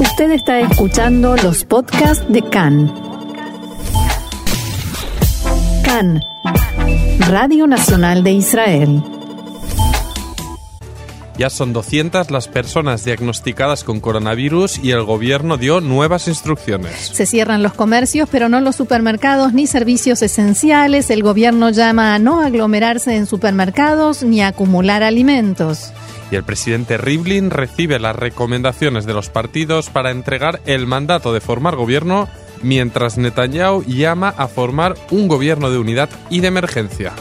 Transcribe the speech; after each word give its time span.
Usted 0.00 0.30
está 0.30 0.60
escuchando 0.60 1.36
los 1.36 1.64
podcasts 1.64 2.24
de 2.28 2.40
CAN. 2.42 2.92
CAN, 5.84 6.22
Radio 7.28 7.66
Nacional 7.66 8.22
de 8.22 8.32
Israel. 8.32 9.02
Ya 11.36 11.50
son 11.50 11.72
200 11.72 12.30
las 12.30 12.46
personas 12.46 13.04
diagnosticadas 13.04 13.82
con 13.82 13.98
coronavirus 14.00 14.78
y 14.82 14.92
el 14.92 15.04
gobierno 15.04 15.56
dio 15.56 15.80
nuevas 15.80 16.28
instrucciones. 16.28 16.94
Se 17.12 17.26
cierran 17.26 17.64
los 17.64 17.74
comercios, 17.74 18.28
pero 18.30 18.48
no 18.48 18.60
los 18.60 18.76
supermercados 18.76 19.52
ni 19.52 19.66
servicios 19.66 20.22
esenciales. 20.22 21.10
El 21.10 21.22
gobierno 21.24 21.70
llama 21.70 22.14
a 22.14 22.18
no 22.18 22.40
aglomerarse 22.40 23.16
en 23.16 23.26
supermercados 23.26 24.22
ni 24.22 24.42
a 24.42 24.48
acumular 24.48 25.02
alimentos. 25.02 25.92
Y 26.30 26.36
el 26.36 26.44
presidente 26.44 26.98
Rivlin 26.98 27.50
recibe 27.50 27.98
las 27.98 28.14
recomendaciones 28.14 29.06
de 29.06 29.14
los 29.14 29.30
partidos 29.30 29.88
para 29.90 30.10
entregar 30.10 30.60
el 30.66 30.86
mandato 30.86 31.32
de 31.32 31.40
formar 31.40 31.76
gobierno, 31.76 32.28
mientras 32.62 33.16
Netanyahu 33.16 33.82
llama 33.84 34.34
a 34.36 34.48
formar 34.48 34.94
un 35.10 35.28
gobierno 35.28 35.70
de 35.70 35.78
unidad 35.78 36.10
y 36.28 36.40
de 36.40 36.48
emergencia. 36.48 37.12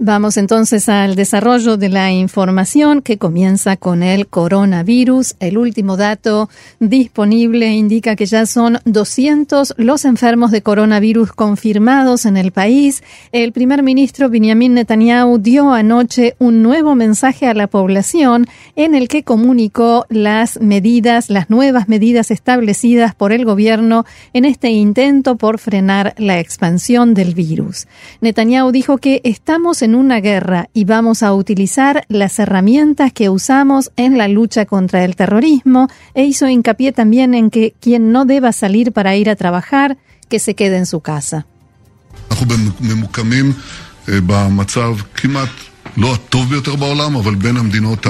Vamos 0.00 0.36
entonces 0.36 0.88
al 0.88 1.16
desarrollo 1.16 1.76
de 1.76 1.88
la 1.88 2.12
información 2.12 3.02
que 3.02 3.18
comienza 3.18 3.76
con 3.76 4.04
el 4.04 4.28
coronavirus. 4.28 5.34
El 5.40 5.58
último 5.58 5.96
dato 5.96 6.48
disponible 6.78 7.72
indica 7.72 8.14
que 8.14 8.24
ya 8.26 8.46
son 8.46 8.78
200 8.84 9.74
los 9.76 10.04
enfermos 10.04 10.52
de 10.52 10.62
coronavirus 10.62 11.32
confirmados 11.32 12.26
en 12.26 12.36
el 12.36 12.52
país. 12.52 13.02
El 13.32 13.50
primer 13.50 13.82
ministro 13.82 14.30
Benjamin 14.30 14.74
Netanyahu 14.74 15.38
dio 15.38 15.72
anoche 15.72 16.36
un 16.38 16.62
nuevo 16.62 16.94
mensaje 16.94 17.48
a 17.48 17.54
la 17.54 17.66
población 17.66 18.46
en 18.76 18.94
el 18.94 19.08
que 19.08 19.24
comunicó 19.24 20.06
las 20.10 20.60
medidas, 20.60 21.28
las 21.28 21.50
nuevas 21.50 21.88
medidas 21.88 22.30
establecidas 22.30 23.16
por 23.16 23.32
el 23.32 23.44
gobierno 23.44 24.06
en 24.32 24.44
este 24.44 24.70
intento 24.70 25.34
por 25.34 25.58
frenar 25.58 26.14
la 26.18 26.38
expansión 26.38 27.14
del 27.14 27.34
virus. 27.34 27.88
Netanyahu 28.20 28.70
dijo 28.70 28.98
que 28.98 29.20
estamos 29.24 29.82
en 29.88 29.88
una 29.98 30.20
guerra 30.20 30.70
y 30.72 30.84
vamos 30.84 31.22
a 31.22 31.34
utilizar 31.34 32.04
las 32.08 32.38
herramientas 32.38 33.12
que 33.12 33.28
usamos 33.28 33.90
en 33.96 34.16
la 34.16 34.28
lucha 34.28 34.64
contra 34.64 35.04
el 35.04 35.16
terrorismo 35.16 35.88
e 36.14 36.24
hizo 36.24 36.48
hincapié 36.48 36.92
también 36.92 37.34
en 37.34 37.50
que 37.50 37.74
quien 37.80 38.12
no 38.12 38.24
deba 38.24 38.52
salir 38.52 38.92
para 38.92 39.16
ir 39.16 39.28
a 39.28 39.36
trabajar, 39.36 39.98
que 40.28 40.38
se 40.38 40.54
quede 40.54 40.76
en 40.76 40.86
su 40.86 41.00
casa. 41.00 41.46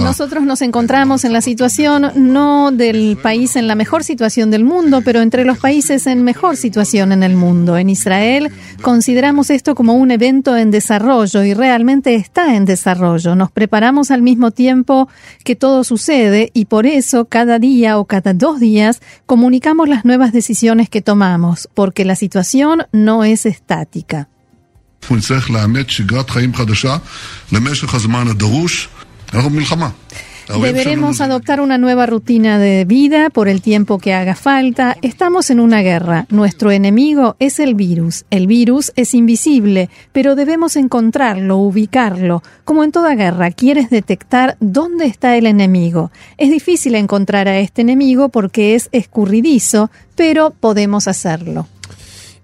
Nosotros 0.05 0.45
nos 0.45 0.61
encontramos 0.61 1.25
en 1.25 1.33
la 1.33 1.41
situación 1.41 2.13
no 2.17 2.71
del 2.71 3.17
país 3.17 3.57
en 3.57 3.67
la 3.67 3.75
mejor 3.75 4.05
situación 4.05 4.51
del 4.51 4.63
mundo, 4.63 5.01
pero 5.03 5.23
entre 5.23 5.47
los 5.47 5.57
países 5.57 6.07
en 6.07 6.23
mejor 6.23 6.59
situación 6.59 7.13
en 7.13 7.23
el 7.23 7.35
mundo. 7.35 7.79
En 7.79 7.89
Israel 7.89 8.53
consideramos 8.83 9.49
esto 9.49 9.75
como 9.75 9.95
un 9.95 10.11
evento 10.11 10.55
en 10.55 10.71
desarrollo 10.71 11.43
y 11.45 11.55
realmente 11.55 12.15
está 12.15 12.55
en 12.57 12.67
desarrollo. 12.67 13.35
Nos 13.35 13.51
preparamos 13.51 14.11
al 14.11 14.21
mismo 14.21 14.51
tiempo 14.51 15.09
que 15.43 15.57
todo 15.57 15.83
sucede 15.83 16.51
y 16.53 16.67
por 16.67 16.85
eso 16.85 17.25
cada 17.25 17.59
día 17.59 17.99
o 17.99 18.05
cada 18.05 18.35
dos 18.35 18.61
días 18.61 19.01
comunicamos 19.25 19.89
las 19.89 20.05
nuevas 20.05 20.35
decisiones 20.35 20.91
que 20.91 21.01
tomamos, 21.01 21.71
porque 21.73 22.05
la 22.05 22.17
situación 22.17 22.83
no 22.93 23.25
es 23.25 23.47
estática. 23.47 24.29
Deberemos 30.57 31.21
adoptar 31.21 31.61
una 31.61 31.77
nueva 31.77 32.07
rutina 32.07 32.59
de 32.59 32.87
vida 32.87 33.29
por 33.29 33.49
el 33.49 33.61
tiempo 33.61 33.99
que 33.99 34.15
haga 34.15 34.35
falta. 34.35 34.97
Estamos 35.03 35.51
en 35.51 35.61
una 35.61 35.83
guerra. 35.83 36.27
Nuestro 36.31 36.71
enemigo 36.71 37.37
es 37.39 37.61
el 37.61 37.75
virus. 37.75 38.25
El 38.31 38.47
virus 38.47 38.93
es 38.97 39.13
invisible, 39.13 39.91
pero 40.13 40.37
debemos 40.37 40.77
encontrarlo, 40.77 41.59
ubicarlo. 41.59 42.43
Como 42.65 42.83
en 42.83 42.93
toda 42.93 43.15
guerra, 43.15 43.51
quieres 43.51 43.91
detectar 43.91 44.57
dónde 44.61 45.07
está 45.07 45.37
el 45.37 45.47
enemigo. 45.47 46.11
Es 46.39 46.51
difícil 46.51 46.95
encontrar 46.95 47.47
a 47.47 47.59
este 47.59 47.83
enemigo 47.83 48.31
porque 48.31 48.75
es 48.75 48.89
escurridizo, 48.93 49.91
pero 50.17 50.51
podemos 50.51 51.09
hacerlo 51.09 51.69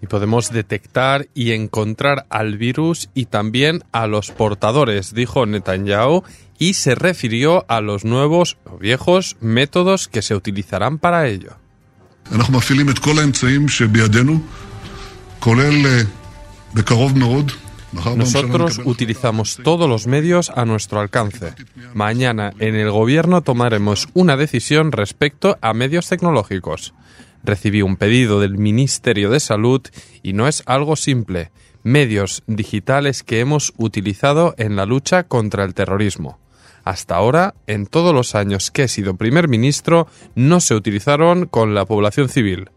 y 0.05 0.07
podemos 0.07 0.53
detectar 0.53 1.29
y 1.33 1.53
encontrar 1.53 2.27
al 2.29 2.59
virus 2.59 3.09
y 3.15 3.25
también 3.25 3.83
a 3.91 4.07
los 4.07 4.31
portadores, 4.33 5.15
dijo 5.15 5.47
Netanyahu, 5.47 6.25
y 6.59 6.75
se 6.75 6.95
refirió 6.95 7.65
a 7.69 7.81
los 7.81 8.05
nuevos 8.05 8.59
o 8.65 8.77
viejos 8.77 9.39
métodos 9.41 10.09
que 10.09 10.21
se 10.21 10.35
utilizarán 10.35 10.99
para 10.99 11.27
ello. 11.27 11.57
Nosotros 18.15 18.83
utilizamos 18.85 19.59
todos 19.65 19.89
los 19.89 20.07
medios 20.07 20.51
a 20.55 20.67
nuestro 20.67 21.01
alcance. 21.01 21.55
Mañana 21.95 22.53
en 22.59 22.75
el 22.75 22.91
gobierno 22.91 23.41
tomaremos 23.41 24.09
una 24.13 24.37
decisión 24.37 24.93
respecto 24.93 25.57
a 25.63 25.73
medios 25.73 26.11
tecnológicos. 26.11 26.93
Recibí 27.45 27.83
un 27.83 27.97
pedido 27.97 28.41
del 28.41 28.57
Ministerio 28.57 29.31
de 29.31 29.39
Salud 29.39 29.83
y 30.23 30.33
no 30.33 30.49
es 30.49 30.63
algo 30.67 30.97
simple. 30.97 31.51
Medios 31.83 32.43
digitales 32.47 33.23
que 33.23 33.41
hemos 33.41 33.75
utilizado 33.77 34.55
en 34.57 34.77
la 34.77 34.87
lucha 34.87 35.25
contra 35.25 35.65
el 35.65 35.75
terrorismo. 35.75 36.39
Hasta 36.85 37.17
ahora, 37.17 37.55
en 37.67 37.87
todos 37.87 38.15
los 38.15 38.35
años 38.35 38.71
que 38.71 38.85
he 38.85 38.89
sido 38.89 39.17
primer 39.17 39.49
ministro, 39.49 40.07
no 40.35 40.61
se 40.61 40.75
utilizaron 40.75 41.47
con 41.47 41.75
la 41.75 41.85
población 41.85 42.29
civil. 42.29 42.71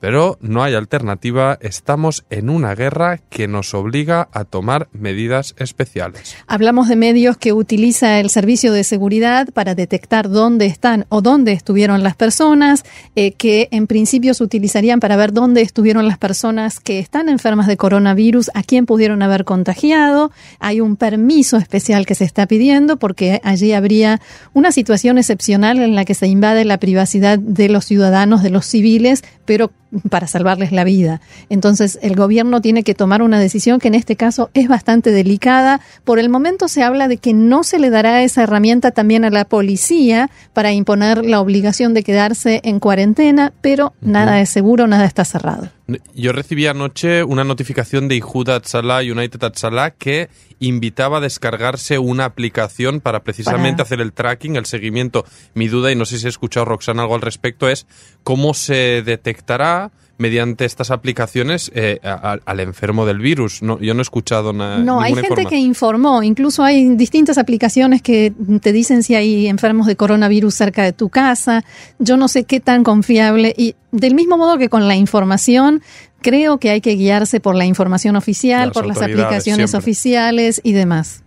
Pero 0.00 0.38
no 0.40 0.62
hay 0.62 0.74
alternativa, 0.74 1.58
estamos 1.60 2.24
en 2.30 2.50
una 2.50 2.74
guerra 2.74 3.18
que 3.30 3.48
nos 3.48 3.74
obliga 3.74 4.28
a 4.32 4.44
tomar 4.44 4.88
medidas 4.92 5.54
especiales. 5.58 6.36
Hablamos 6.46 6.88
de 6.88 6.94
medios 6.94 7.36
que 7.36 7.52
utiliza 7.52 8.20
el 8.20 8.30
servicio 8.30 8.72
de 8.72 8.84
seguridad 8.84 9.48
para 9.52 9.74
detectar 9.74 10.28
dónde 10.28 10.66
están 10.66 11.06
o 11.08 11.20
dónde 11.20 11.52
estuvieron 11.52 12.04
las 12.04 12.14
personas, 12.14 12.84
eh, 13.16 13.32
que 13.32 13.68
en 13.72 13.88
principio 13.88 14.34
se 14.34 14.44
utilizarían 14.44 15.00
para 15.00 15.16
ver 15.16 15.32
dónde 15.32 15.62
estuvieron 15.62 16.06
las 16.06 16.18
personas 16.18 16.78
que 16.78 17.00
están 17.00 17.28
enfermas 17.28 17.66
de 17.66 17.76
coronavirus, 17.76 18.50
a 18.54 18.62
quién 18.62 18.86
pudieron 18.86 19.22
haber 19.22 19.44
contagiado. 19.44 20.30
Hay 20.60 20.80
un 20.80 20.96
permiso 20.96 21.56
especial 21.56 22.06
que 22.06 22.14
se 22.14 22.24
está 22.24 22.46
pidiendo 22.46 22.98
porque 22.98 23.40
allí 23.42 23.72
habría 23.72 24.20
una 24.52 24.70
situación 24.70 25.18
excepcional 25.18 25.80
en 25.80 25.96
la 25.96 26.04
que 26.04 26.14
se 26.14 26.28
invade 26.28 26.64
la 26.64 26.78
privacidad 26.78 27.38
de 27.38 27.68
los 27.68 27.84
ciudadanos, 27.84 28.42
de 28.42 28.50
los 28.50 28.66
civiles, 28.66 29.24
pero 29.44 29.72
para 30.10 30.26
salvarles 30.26 30.72
la 30.72 30.84
vida. 30.84 31.20
Entonces, 31.48 31.98
el 32.02 32.14
gobierno 32.14 32.60
tiene 32.60 32.82
que 32.82 32.94
tomar 32.94 33.22
una 33.22 33.40
decisión 33.40 33.78
que 33.80 33.88
en 33.88 33.94
este 33.94 34.16
caso 34.16 34.50
es 34.54 34.68
bastante 34.68 35.10
delicada. 35.10 35.80
Por 36.04 36.18
el 36.18 36.28
momento 36.28 36.68
se 36.68 36.82
habla 36.82 37.08
de 37.08 37.16
que 37.16 37.32
no 37.32 37.64
se 37.64 37.78
le 37.78 37.90
dará 37.90 38.22
esa 38.22 38.42
herramienta 38.42 38.90
también 38.90 39.24
a 39.24 39.30
la 39.30 39.44
policía 39.44 40.30
para 40.52 40.72
imponer 40.72 41.24
la 41.24 41.40
obligación 41.40 41.94
de 41.94 42.02
quedarse 42.02 42.60
en 42.64 42.80
cuarentena, 42.80 43.52
pero 43.60 43.94
nada 44.00 44.40
es 44.40 44.50
seguro, 44.50 44.86
nada 44.86 45.04
está 45.04 45.24
cerrado. 45.24 45.77
Yo 46.14 46.32
recibí 46.32 46.66
anoche 46.66 47.24
una 47.24 47.44
notificación 47.44 48.08
de 48.08 48.16
Ihuda 48.16 48.56
Atzala, 48.56 48.98
United 48.98 49.42
Atzala, 49.42 49.92
que 49.92 50.28
invitaba 50.60 51.16
a 51.16 51.20
descargarse 51.22 51.98
una 51.98 52.26
aplicación 52.26 53.00
para 53.00 53.22
precisamente 53.22 53.80
hacer 53.80 54.02
el 54.02 54.12
tracking, 54.12 54.56
el 54.56 54.66
seguimiento. 54.66 55.24
Mi 55.54 55.66
duda, 55.66 55.90
y 55.90 55.96
no 55.96 56.04
sé 56.04 56.18
si 56.18 56.26
he 56.26 56.28
escuchado 56.28 56.66
Roxana 56.66 57.02
algo 57.02 57.14
al 57.14 57.22
respecto, 57.22 57.70
es 57.70 57.86
cómo 58.22 58.52
se 58.52 59.02
detectará 59.02 59.90
mediante 60.18 60.64
estas 60.64 60.90
aplicaciones 60.90 61.70
eh, 61.74 62.00
al, 62.02 62.60
enfermo 62.60 63.06
del 63.06 63.20
virus. 63.20 63.62
No, 63.62 63.78
yo 63.80 63.94
no 63.94 64.00
he 64.00 64.02
escuchado 64.02 64.52
nada. 64.52 64.78
No, 64.78 65.00
hay 65.00 65.14
gente 65.14 65.46
que 65.46 65.56
informó. 65.56 66.22
Incluso 66.22 66.62
hay 66.64 66.96
distintas 66.96 67.38
aplicaciones 67.38 68.02
que 68.02 68.32
te 68.60 68.72
dicen 68.72 69.02
si 69.02 69.14
hay 69.14 69.46
enfermos 69.46 69.86
de 69.86 69.96
coronavirus 69.96 70.54
cerca 70.54 70.82
de 70.82 70.92
tu 70.92 71.08
casa. 71.08 71.64
Yo 71.98 72.16
no 72.16 72.28
sé 72.28 72.44
qué 72.44 72.60
tan 72.60 72.84
confiable. 72.84 73.54
Y 73.56 73.76
del 73.92 74.14
mismo 74.14 74.36
modo 74.36 74.58
que 74.58 74.68
con 74.68 74.88
la 74.88 74.96
información, 74.96 75.82
creo 76.20 76.58
que 76.58 76.70
hay 76.70 76.80
que 76.80 76.96
guiarse 76.96 77.40
por 77.40 77.54
la 77.54 77.64
información 77.64 78.16
oficial, 78.16 78.72
por 78.72 78.86
las 78.86 79.00
aplicaciones 79.00 79.74
oficiales 79.74 80.60
y 80.64 80.72
demás. 80.72 81.22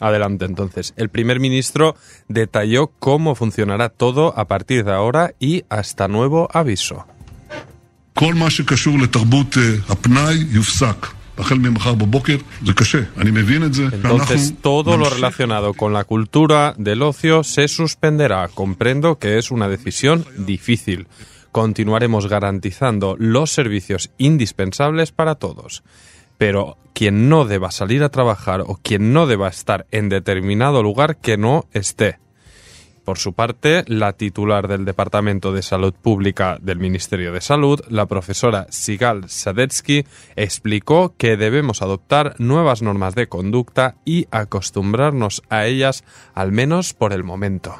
Adelante, 0.00 0.44
entonces. 0.44 0.92
El 0.96 1.08
primer 1.08 1.38
ministro 1.38 1.94
detalló 2.28 2.88
cómo 2.98 3.34
funcionará 3.34 3.88
todo 3.90 4.36
a 4.36 4.46
partir 4.46 4.84
de 4.84 4.92
ahora 4.92 5.34
y 5.38 5.64
hasta 5.68 6.08
nuevo 6.08 6.48
aviso. 6.52 7.06
Entonces 13.92 14.54
todo 14.62 14.96
lo 14.96 15.10
relacionado 15.10 15.74
con 15.74 15.92
la 15.92 16.04
cultura 16.04 16.74
del 16.78 17.02
ocio 17.02 17.42
se 17.42 17.66
suspenderá. 17.66 18.48
Comprendo 18.48 19.18
que 19.18 19.38
es 19.38 19.50
una 19.50 19.68
decisión 19.68 20.24
difícil. 20.38 21.08
continuaremos 21.50 22.26
garantizando 22.28 23.14
los 23.16 23.50
servicios 23.52 24.10
indispensables 24.18 25.12
para 25.12 25.36
todos. 25.36 25.84
Pero 26.36 26.78
quien 26.94 27.28
no 27.28 27.44
deba 27.44 27.70
salir 27.70 28.02
a 28.02 28.08
trabajar 28.08 28.62
o 28.66 28.78
quien 28.82 29.12
no 29.12 29.28
deba 29.28 29.48
estar 29.48 29.86
en 29.92 30.08
determinado 30.08 30.82
lugar 30.82 31.16
que 31.16 31.36
no 31.36 31.66
esté. 31.72 32.18
Por 33.04 33.18
su 33.18 33.34
parte, 33.34 33.84
la 33.86 34.14
titular 34.14 34.66
del 34.66 34.86
Departamento 34.86 35.52
de 35.52 35.62
Salud 35.62 35.92
Pública 35.92 36.58
del 36.60 36.78
Ministerio 36.78 37.32
de 37.32 37.42
Salud, 37.42 37.80
la 37.88 38.06
profesora 38.06 38.66
Sigal 38.70 39.28
Sadetsky, 39.28 40.06
explicó 40.36 41.14
que 41.18 41.36
debemos 41.36 41.82
adoptar 41.82 42.34
nuevas 42.38 42.80
normas 42.80 43.14
de 43.14 43.28
conducta 43.28 43.96
y 44.06 44.26
acostumbrarnos 44.30 45.42
a 45.50 45.66
ellas 45.66 46.02
al 46.34 46.50
menos 46.52 46.94
por 46.94 47.12
el 47.12 47.24
momento. 47.24 47.76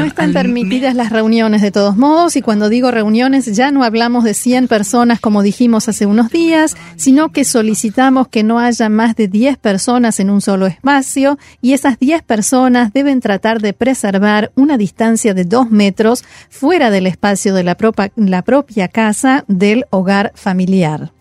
No 0.00 0.06
están 0.06 0.32
permitidas 0.32 0.94
las 0.94 1.10
reuniones 1.10 1.60
de 1.62 1.70
todos 1.70 1.96
modos 1.96 2.36
y 2.36 2.42
cuando 2.42 2.68
digo 2.68 2.90
reuniones 2.90 3.46
ya 3.54 3.70
no 3.70 3.84
hablamos 3.84 4.24
de 4.24 4.34
100 4.34 4.68
personas 4.68 5.20
como 5.20 5.42
dijimos 5.42 5.88
hace 5.88 6.06
unos 6.06 6.30
días, 6.30 6.76
sino 6.96 7.30
que 7.30 7.44
solicitamos 7.44 8.28
que 8.28 8.42
no 8.42 8.58
haya 8.58 8.88
más 8.88 9.14
de 9.16 9.28
10 9.28 9.58
personas 9.58 10.20
en 10.20 10.30
un 10.30 10.40
solo 10.40 10.66
espacio 10.66 11.38
y 11.60 11.72
esas 11.74 11.98
10 11.98 12.22
personas 12.22 12.92
deben 12.92 13.20
tratar 13.20 13.60
de 13.60 13.72
preservar 13.72 14.52
una 14.54 14.78
distancia 14.78 15.34
de 15.34 15.44
2 15.44 15.70
metros 15.70 16.24
fuera 16.48 16.90
del 16.90 17.06
espacio 17.06 17.54
de 17.54 17.64
la, 17.64 17.76
la 18.16 18.42
propia 18.42 18.88
casa 18.88 19.44
del 19.48 19.84
hogar 19.90 20.32
familiar. 20.34 21.12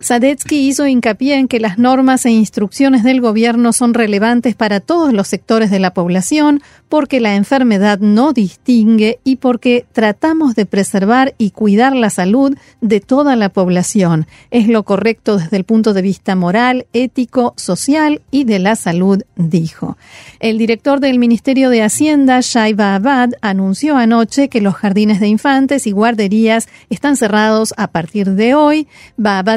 Sadetsky 0.00 0.68
hizo 0.68 0.86
hincapié 0.86 1.36
en 1.36 1.48
que 1.48 1.60
las 1.60 1.78
normas 1.78 2.26
e 2.26 2.30
instrucciones 2.30 3.02
del 3.02 3.20
gobierno 3.20 3.72
son 3.72 3.94
relevantes 3.94 4.54
para 4.54 4.80
todos 4.80 5.12
los 5.12 5.26
sectores 5.28 5.70
de 5.70 5.78
la 5.78 5.94
población 5.94 6.62
porque 6.88 7.20
la 7.20 7.34
enfermedad 7.34 7.98
no 7.98 8.32
distingue 8.32 9.18
y 9.24 9.36
porque 9.36 9.86
tratamos 9.92 10.54
de 10.54 10.66
preservar 10.66 11.34
y 11.38 11.50
cuidar 11.50 11.96
la 11.96 12.10
salud 12.10 12.56
de 12.80 13.00
toda 13.00 13.36
la 13.36 13.48
población. 13.48 14.26
Es 14.50 14.68
lo 14.68 14.84
correcto 14.84 15.38
desde 15.38 15.56
el 15.56 15.64
punto 15.64 15.92
de 15.94 16.02
vista 16.02 16.36
moral, 16.36 16.86
ético, 16.92 17.54
social 17.56 18.22
y 18.30 18.44
de 18.44 18.58
la 18.58 18.76
salud, 18.76 19.22
dijo. 19.34 19.96
El 20.38 20.58
director 20.58 21.00
del 21.00 21.18
Ministerio 21.18 21.70
de 21.70 21.82
Hacienda, 21.82 22.40
Shaiba 22.40 22.94
Abad, 22.94 23.30
anunció 23.40 23.96
anoche 23.96 24.48
que 24.48 24.60
los 24.60 24.74
jardines 24.74 25.20
de 25.20 25.28
infantes 25.28 25.86
y 25.86 25.90
guarderías 25.90 26.68
están 26.90 27.16
cerrados 27.16 27.74
a 27.76 27.88
partir 27.88 28.30
de 28.32 28.54
hoy. 28.54 28.86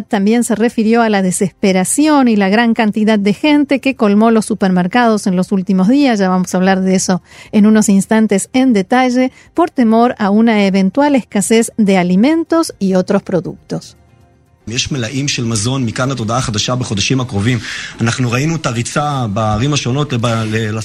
También 0.08 0.44
se 0.44 0.56
refirió 0.56 1.02
a 1.02 1.10
la 1.10 1.22
desesperación 1.22 2.28
y 2.28 2.36
la 2.36 2.50
gran 2.50 2.74
cantidad 2.74 3.20
de 3.20 3.34
gente 3.34 3.80
que 3.80 3.96
colmó 3.96 4.32
los 4.32 4.46
supermercados 4.46 5.28
en 5.28 5.36
los 5.36 5.52
últimos 5.52 5.88
días. 5.88 6.20
Ya 6.20 6.30
vamos 6.30 6.54
a 6.54 6.58
hablar 6.58 6.82
de 6.82 6.96
eso 6.96 7.22
en 7.52 7.66
unos 7.66 7.90
instantes 7.90 8.50
en 8.54 8.74
detalle, 8.74 9.32
por 9.54 9.70
temor 9.70 10.16
a 10.18 10.30
una 10.30 10.66
eventual 10.66 11.16
escasez 11.16 11.72
de 11.78 11.98
alimentos 11.98 12.74
y 12.80 12.94
otros 12.94 13.24
productos. 13.24 13.99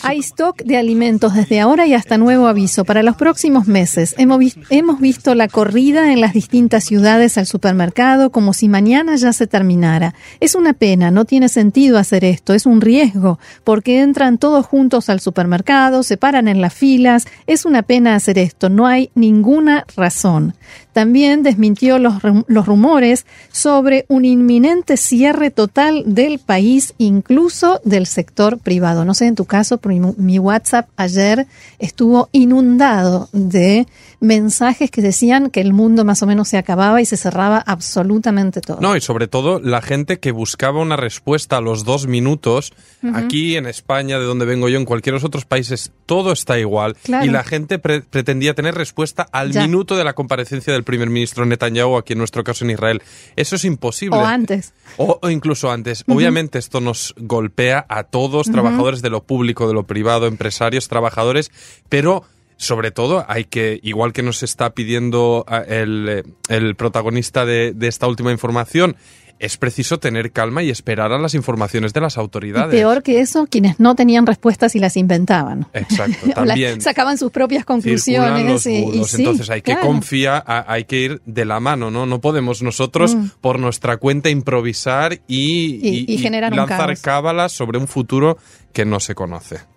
Hay 0.04 0.18
stock 0.20 0.62
de 0.62 0.76
alimentos 0.76 1.34
desde 1.34 1.60
ahora 1.60 1.86
y 1.86 1.94
hasta 1.94 2.18
nuevo 2.18 2.46
aviso 2.46 2.84
para 2.84 3.02
los 3.02 3.16
próximos 3.16 3.66
meses. 3.66 4.14
Hemos, 4.18 4.40
hemos 4.70 5.00
visto 5.00 5.34
la 5.34 5.48
corrida 5.48 6.12
en 6.12 6.20
las 6.20 6.32
distintas 6.32 6.84
ciudades 6.84 7.38
al 7.38 7.46
supermercado 7.46 8.30
como 8.30 8.52
si 8.52 8.68
mañana 8.68 9.16
ya 9.16 9.32
se 9.32 9.46
terminara. 9.46 10.14
Es 10.40 10.54
una 10.54 10.72
pena, 10.72 11.10
no 11.10 11.24
tiene 11.24 11.48
sentido 11.48 11.98
hacer 11.98 12.24
esto, 12.24 12.54
es 12.54 12.66
un 12.66 12.80
riesgo, 12.80 13.38
porque 13.64 14.00
entran 14.00 14.38
todos 14.38 14.66
juntos 14.66 15.08
al 15.08 15.20
supermercado, 15.20 16.02
se 16.02 16.16
paran 16.16 16.48
en 16.48 16.60
las 16.60 16.74
filas. 16.74 17.26
Es 17.46 17.64
una 17.64 17.82
pena 17.82 18.14
hacer 18.14 18.38
esto, 18.38 18.68
no 18.68 18.86
hay 18.86 19.10
ninguna 19.14 19.84
razón. 19.96 20.54
También 20.94 21.42
desmintió 21.42 21.98
los, 21.98 22.14
los 22.46 22.66
rumores 22.66 23.26
sobre 23.50 24.06
un 24.08 24.24
inminente 24.24 24.96
cierre 24.96 25.50
total 25.50 26.04
del 26.06 26.38
país, 26.38 26.94
incluso 26.98 27.80
del 27.84 28.06
sector 28.06 28.58
privado. 28.58 29.04
No 29.04 29.12
sé 29.12 29.26
en 29.26 29.34
tu 29.34 29.44
caso, 29.44 29.78
pero 29.78 30.14
mi, 30.16 30.38
WhatsApp 30.38 30.88
ayer 30.96 31.48
estuvo 31.80 32.28
inundado 32.30 33.28
de 33.32 33.86
mensajes 34.20 34.90
que 34.90 35.02
decían 35.02 35.50
que 35.50 35.60
el 35.60 35.72
mundo 35.72 36.04
más 36.04 36.22
o 36.22 36.26
menos 36.26 36.48
se 36.48 36.58
acababa 36.58 37.00
y 37.00 37.06
se 37.06 37.16
cerraba 37.16 37.58
absolutamente 37.58 38.60
todo. 38.60 38.78
No, 38.80 38.96
y 38.96 39.00
sobre 39.00 39.26
todo 39.26 39.58
la 39.58 39.82
gente 39.82 40.20
que 40.20 40.30
buscaba 40.30 40.80
una 40.80 40.96
respuesta 40.96 41.56
a 41.56 41.60
los 41.60 41.84
dos 41.84 42.06
minutos. 42.06 42.72
Aquí 43.14 43.56
en 43.56 43.66
España, 43.66 44.18
de 44.18 44.24
donde 44.24 44.46
vengo 44.46 44.68
yo, 44.68 44.78
en 44.78 44.84
cualquier 44.84 45.16
otros 45.16 45.44
países, 45.44 45.90
todo 46.06 46.32
está 46.32 46.58
igual. 46.58 46.96
Y 47.06 47.28
la 47.28 47.42
gente 47.42 47.78
pretendía 47.78 48.54
tener 48.54 48.74
respuesta 48.74 49.26
al 49.32 49.52
minuto 49.52 49.96
de 49.96 50.04
la 50.04 50.14
comparecencia 50.14 50.72
del 50.72 50.83
primer 50.84 51.10
ministro 51.10 51.44
Netanyahu, 51.44 51.96
aquí 51.96 52.12
en 52.12 52.18
nuestro 52.18 52.44
caso 52.44 52.64
en 52.64 52.70
Israel. 52.70 53.02
Eso 53.36 53.56
es 53.56 53.64
imposible. 53.64 54.18
O 54.18 54.24
antes. 54.24 54.72
O, 54.96 55.18
incluso 55.28 55.70
antes. 55.70 56.04
Obviamente 56.06 56.58
esto 56.58 56.80
nos 56.80 57.14
golpea 57.16 57.84
a 57.88 58.04
todos, 58.04 58.50
trabajadores 58.50 59.02
de 59.02 59.10
lo 59.10 59.24
público, 59.24 59.66
de 59.68 59.74
lo 59.74 59.86
privado, 59.86 60.26
empresarios, 60.26 60.88
trabajadores, 60.88 61.50
pero 61.88 62.24
sobre 62.56 62.90
todo 62.90 63.24
hay 63.28 63.44
que, 63.44 63.80
igual 63.82 64.12
que 64.12 64.22
nos 64.22 64.42
está 64.42 64.70
pidiendo 64.74 65.44
ah, 65.48 65.62
el, 65.66 66.24
el 66.48 66.74
protagonista 66.76 67.44
de, 67.44 67.72
de, 67.72 67.88
esta 67.88 68.06
última 68.06 68.32
información, 68.32 68.96
es 69.38 69.56
preciso 69.56 69.98
tener 69.98 70.32
calma 70.32 70.62
y 70.62 70.70
esperar 70.70 71.12
a 71.12 71.18
las 71.18 71.34
informaciones 71.34 71.92
de 71.92 72.00
las 72.00 72.18
autoridades. 72.18 72.70
peor 72.70 73.02
que 73.02 73.20
eso, 73.20 73.46
quienes 73.46 73.80
no 73.80 73.94
tenían 73.94 74.26
respuestas 74.26 74.74
y 74.74 74.78
las 74.78 74.96
inventaban. 74.96 75.66
Exacto, 75.72 76.30
también. 76.34 76.80
sacaban 76.80 77.18
sus 77.18 77.30
propias 77.30 77.64
conclusiones. 77.64 78.66
entonces 78.66 79.50
hay 79.50 79.62
que 79.62 79.76
confiar, 79.78 80.44
hay 80.46 80.84
que 80.84 80.98
ir 80.98 81.22
de 81.26 81.44
la 81.44 81.60
mano, 81.60 81.90
¿no? 81.90 82.06
No 82.06 82.20
podemos 82.20 82.62
nosotros 82.62 83.14
mm. 83.14 83.30
por 83.40 83.58
nuestra 83.58 83.96
cuenta 83.96 84.30
improvisar 84.30 85.20
y, 85.26 86.06
y 86.06 86.18
lanzar 86.18 86.98
cábalas 86.98 87.52
sobre 87.52 87.78
un 87.78 87.88
futuro 87.88 88.38
que 88.72 88.84
no 88.84 89.00
se 89.00 89.14
conoce. 89.14 89.73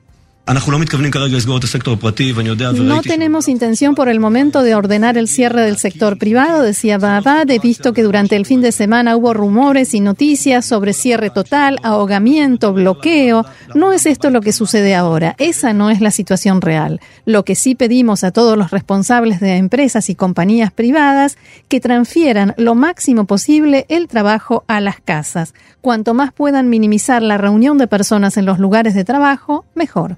No 2.85 3.01
tenemos 3.01 3.49
intención 3.49 3.95
por 3.95 4.07
el 4.07 4.21
momento 4.21 4.63
de 4.63 4.75
ordenar 4.75 5.17
el 5.17 5.27
cierre 5.27 5.61
del 5.63 5.75
sector 5.77 6.17
privado, 6.17 6.61
decía 6.61 6.97
Babad. 6.97 7.49
He 7.49 7.59
visto 7.59 7.91
que 7.91 8.01
durante 8.01 8.37
el 8.37 8.45
fin 8.45 8.61
de 8.61 8.71
semana 8.71 9.17
hubo 9.17 9.33
rumores 9.33 9.93
y 9.93 9.99
noticias 9.99 10.65
sobre 10.65 10.93
cierre 10.93 11.31
total, 11.31 11.79
ahogamiento, 11.83 12.71
bloqueo. 12.71 13.45
No 13.75 13.91
es 13.91 14.05
esto 14.05 14.29
lo 14.29 14.39
que 14.39 14.53
sucede 14.53 14.95
ahora. 14.95 15.35
Esa 15.37 15.73
no 15.73 15.89
es 15.89 15.99
la 15.99 16.11
situación 16.11 16.61
real. 16.61 17.01
Lo 17.25 17.43
que 17.43 17.55
sí 17.55 17.75
pedimos 17.75 18.23
a 18.23 18.31
todos 18.31 18.57
los 18.57 18.71
responsables 18.71 19.41
de 19.41 19.57
empresas 19.57 20.09
y 20.09 20.15
compañías 20.15 20.71
privadas 20.71 21.37
que 21.67 21.81
transfieran 21.81 22.53
lo 22.55 22.73
máximo 22.73 23.25
posible 23.25 23.85
el 23.89 24.07
trabajo 24.07 24.63
a 24.67 24.79
las 24.79 25.01
casas. 25.01 25.53
Cuanto 25.81 26.13
más 26.13 26.31
puedan 26.31 26.69
minimizar 26.69 27.21
la 27.21 27.37
reunión 27.37 27.77
de 27.77 27.87
personas 27.87 28.37
en 28.37 28.45
los 28.45 28.59
lugares 28.59 28.95
de 28.95 29.03
trabajo, 29.03 29.65
mejor. 29.75 30.15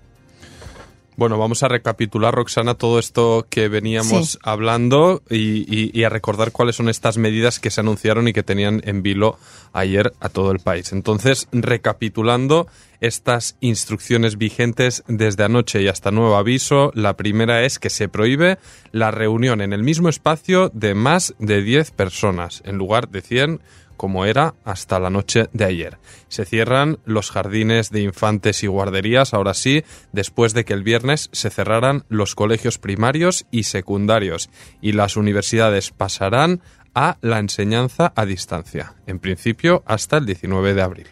Bueno, 1.19 1.37
vamos 1.37 1.63
a 1.63 1.67
recapitular, 1.67 2.33
Roxana, 2.33 2.75
todo 2.75 2.97
esto 2.97 3.45
que 3.49 3.67
veníamos 3.67 4.39
hablando 4.41 5.21
y, 5.29 6.01
a 6.01 6.07
recordar 6.07 6.53
cuáles 6.53 6.77
son 6.77 6.87
estas 6.87 7.17
medidas 7.17 7.59
que 7.59 7.71
se 7.71 7.81
anunciaron 7.81 8.29
y 8.29 8.31
que 8.31 8.41
tenían 8.41 8.81
en 8.85 9.03
vilo 9.03 9.37
ayer 9.73 10.13
a 10.21 10.29
todo 10.29 10.53
el 10.53 10.59
país. 10.59 10.93
Entonces, 10.93 11.49
recapitulando 11.51 12.67
estas 13.01 13.57
instrucciones 13.59 14.37
vigentes 14.37 15.03
desde 15.09 15.43
anoche 15.43 15.81
y 15.81 15.89
hasta 15.89 16.09
nuevo 16.09 16.37
aviso, 16.37 16.93
la 16.95 17.17
primera 17.17 17.65
es 17.65 17.79
que 17.79 17.89
se 17.89 18.07
prohíbe 18.07 18.57
la 18.93 19.11
reunión 19.11 19.59
en 19.59 19.73
el 19.73 19.83
mismo 19.83 20.07
espacio 20.07 20.71
de 20.73 20.93
más 20.93 21.35
de 21.37 21.61
10 21.61 21.91
personas, 21.91 22.61
en 22.63 22.77
lugar 22.77 23.09
de 23.09 23.19
100 23.19 23.59
como 23.99 24.23
era 24.23 24.55
hasta 24.63 24.97
la 24.97 25.09
noche 25.09 25.49
de 25.51 25.65
ayer. 25.65 25.97
Se 26.29 26.45
cierran 26.45 26.99
los 27.03 27.31
jardines 27.31 27.89
de 27.91 27.99
infantes 27.99 28.63
y 28.63 28.67
guarderías, 28.67 29.33
ahora 29.33 29.53
sí, 29.53 29.83
después 30.13 30.53
de 30.53 30.63
que 30.63 30.71
el 30.71 30.83
viernes 30.83 31.27
se 31.33 31.49
cerraran 31.49 32.05
los 32.07 32.33
colegios 32.33 32.77
primarios 32.77 33.45
y 33.51 33.63
secundarios 33.63 34.49
y 34.81 34.93
las 34.93 35.17
universidades 35.17 35.91
pasarán 35.91 36.61
a 36.95 37.17
la 37.19 37.39
enseñanza 37.39 38.13
a 38.15 38.25
distancia, 38.25 38.93
en 39.05 39.19
principio 39.19 39.83
hasta 39.85 40.15
el 40.15 40.25
19 40.25 40.75
de 40.75 40.81
abril. 40.81 41.07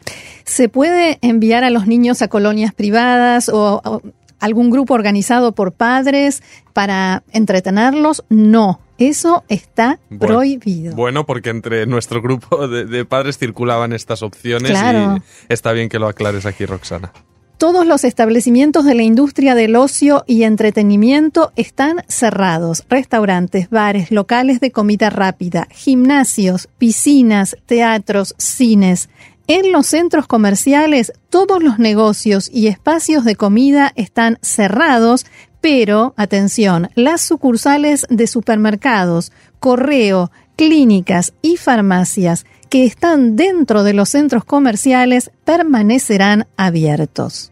¿Se 0.46 0.70
puede 0.70 1.20
enviar 1.22 1.65
a 1.65 1.70
los 1.70 1.88
niños 1.88 2.22
a 2.22 2.29
colonias 2.29 2.74
privadas 2.74 3.50
o, 3.53 4.01
algún 4.39 4.70
grupo 4.70 4.94
organizado 4.94 5.51
por 5.51 5.74
padres 5.74 6.41
para 6.72 7.24
entretenerlos? 7.34 8.24
No. 8.29 8.79
Eso 8.97 9.43
está 9.47 9.99
prohibido. 10.19 10.95
Bueno, 10.95 11.25
porque 11.25 11.49
entre 11.49 11.85
nuestro 11.85 12.21
grupo 12.21 12.67
de, 12.67 13.05
padres 13.05 13.37
circulaban 13.37 13.93
estas 13.93 14.23
opciones 14.23 14.71
y 14.71 15.21
está 15.49 15.71
bien 15.71 15.89
que 15.89 15.99
lo 15.99 16.07
aclares 16.07 16.45
aquí, 16.45 16.65
Roxana. 16.65 17.11
Todos 17.57 17.87
los 17.87 18.03
establecimientos 18.03 18.85
de 18.85 18.93
la 18.93 19.01
industria 19.01 19.55
del 19.55 19.75
ocio 19.75 20.23
y 20.27 20.43
entretenimiento 20.43 21.51
están 21.55 22.03
cerrados. 22.07 22.83
Restaurantes, 22.87 23.71
bares, 23.71 24.11
locales 24.11 24.59
de 24.59 24.71
comida 24.71 25.09
rápida, 25.09 25.67
gimnasios, 25.71 26.69
piscinas, 26.77 27.57
teatros, 27.65 28.35
cines. 28.37 29.09
En 29.47 29.71
los 29.71 29.87
centros 29.87 30.27
comerciales, 30.27 31.13
todos 31.29 31.63
los 31.63 31.79
negocios 31.79 32.47
y 32.53 32.67
espacios 32.67 33.25
de 33.25 33.35
comida 33.35 33.91
están 33.95 34.37
cerrados, 34.43 35.25
pero, 35.61 36.13
atención, 36.17 36.89
las 36.95 37.21
sucursales 37.21 38.05
de 38.09 38.27
supermercados, 38.27 39.31
correo, 39.59 40.31
clínicas 40.55 41.33
y 41.41 41.57
farmacias 41.57 42.45
que 42.69 42.85
están 42.85 43.35
dentro 43.35 43.83
de 43.83 43.93
los 43.93 44.09
centros 44.09 44.43
comerciales 44.43 45.31
permanecerán 45.45 46.47
abiertos. 46.57 47.51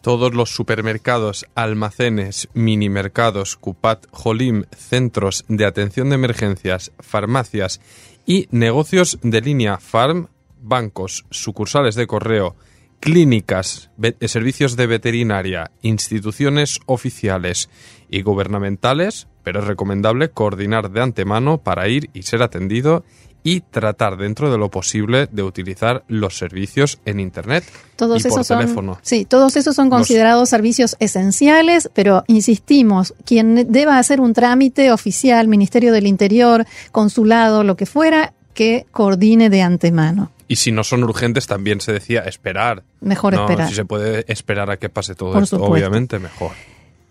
Todos 0.00 0.32
los 0.32 0.50
supermercados, 0.50 1.46
almacenes, 1.54 2.48
minimercados, 2.54 3.56
Cupat, 3.56 4.06
Jolim, 4.12 4.64
centros 4.76 5.44
de 5.48 5.66
atención 5.66 6.08
de 6.08 6.14
emergencias, 6.14 6.92
farmacias 7.00 7.80
y 8.24 8.46
negocios 8.50 9.18
de 9.22 9.40
línea 9.40 9.78
Farm, 9.78 10.28
bancos, 10.60 11.24
sucursales 11.30 11.94
de 11.94 12.06
correo, 12.06 12.54
clínicas, 13.00 13.90
servicios 14.26 14.76
de 14.76 14.86
veterinaria, 14.86 15.70
instituciones 15.82 16.80
oficiales 16.86 17.68
y 18.10 18.22
gubernamentales, 18.22 19.28
pero 19.42 19.60
es 19.60 19.66
recomendable 19.66 20.30
coordinar 20.30 20.90
de 20.90 21.02
antemano 21.02 21.58
para 21.58 21.88
ir 21.88 22.10
y 22.12 22.22
ser 22.22 22.42
atendido 22.42 23.04
y 23.42 23.60
tratar 23.60 24.16
dentro 24.16 24.50
de 24.50 24.58
lo 24.58 24.70
posible 24.70 25.28
de 25.30 25.42
utilizar 25.42 26.04
los 26.08 26.36
servicios 26.36 27.00
en 27.04 27.20
internet 27.20 27.64
todos 27.96 28.24
y 28.24 28.28
esos 28.28 28.46
por 28.46 28.58
teléfono. 28.58 28.98
sí, 29.02 29.24
todos 29.24 29.56
esos 29.56 29.74
son 29.74 29.90
considerados 29.90 30.48
servicios 30.48 30.96
esenciales, 30.98 31.88
pero 31.94 32.24
insistimos, 32.26 33.14
quien 33.24 33.72
deba 33.72 33.98
hacer 33.98 34.20
un 34.20 34.34
trámite 34.34 34.92
oficial, 34.92 35.48
Ministerio 35.48 35.92
del 35.92 36.06
Interior, 36.06 36.66
consulado, 36.92 37.64
lo 37.64 37.76
que 37.76 37.86
fuera, 37.86 38.34
que 38.58 38.86
coordine 38.90 39.50
de 39.50 39.62
antemano. 39.62 40.32
Y 40.48 40.56
si 40.56 40.72
no 40.72 40.82
son 40.82 41.04
urgentes, 41.04 41.46
también 41.46 41.80
se 41.80 41.92
decía 41.92 42.22
esperar. 42.22 42.82
Mejor 43.00 43.34
No, 43.34 43.42
esperar. 43.42 43.68
Si 43.68 43.76
se 43.76 43.84
puede 43.84 44.24
esperar 44.26 44.68
a 44.68 44.78
que 44.78 44.88
pase 44.88 45.14
todo 45.14 45.32
Por 45.32 45.44
esto, 45.44 45.58
supuesto. 45.58 45.72
obviamente 45.72 46.18
mejor. 46.18 46.50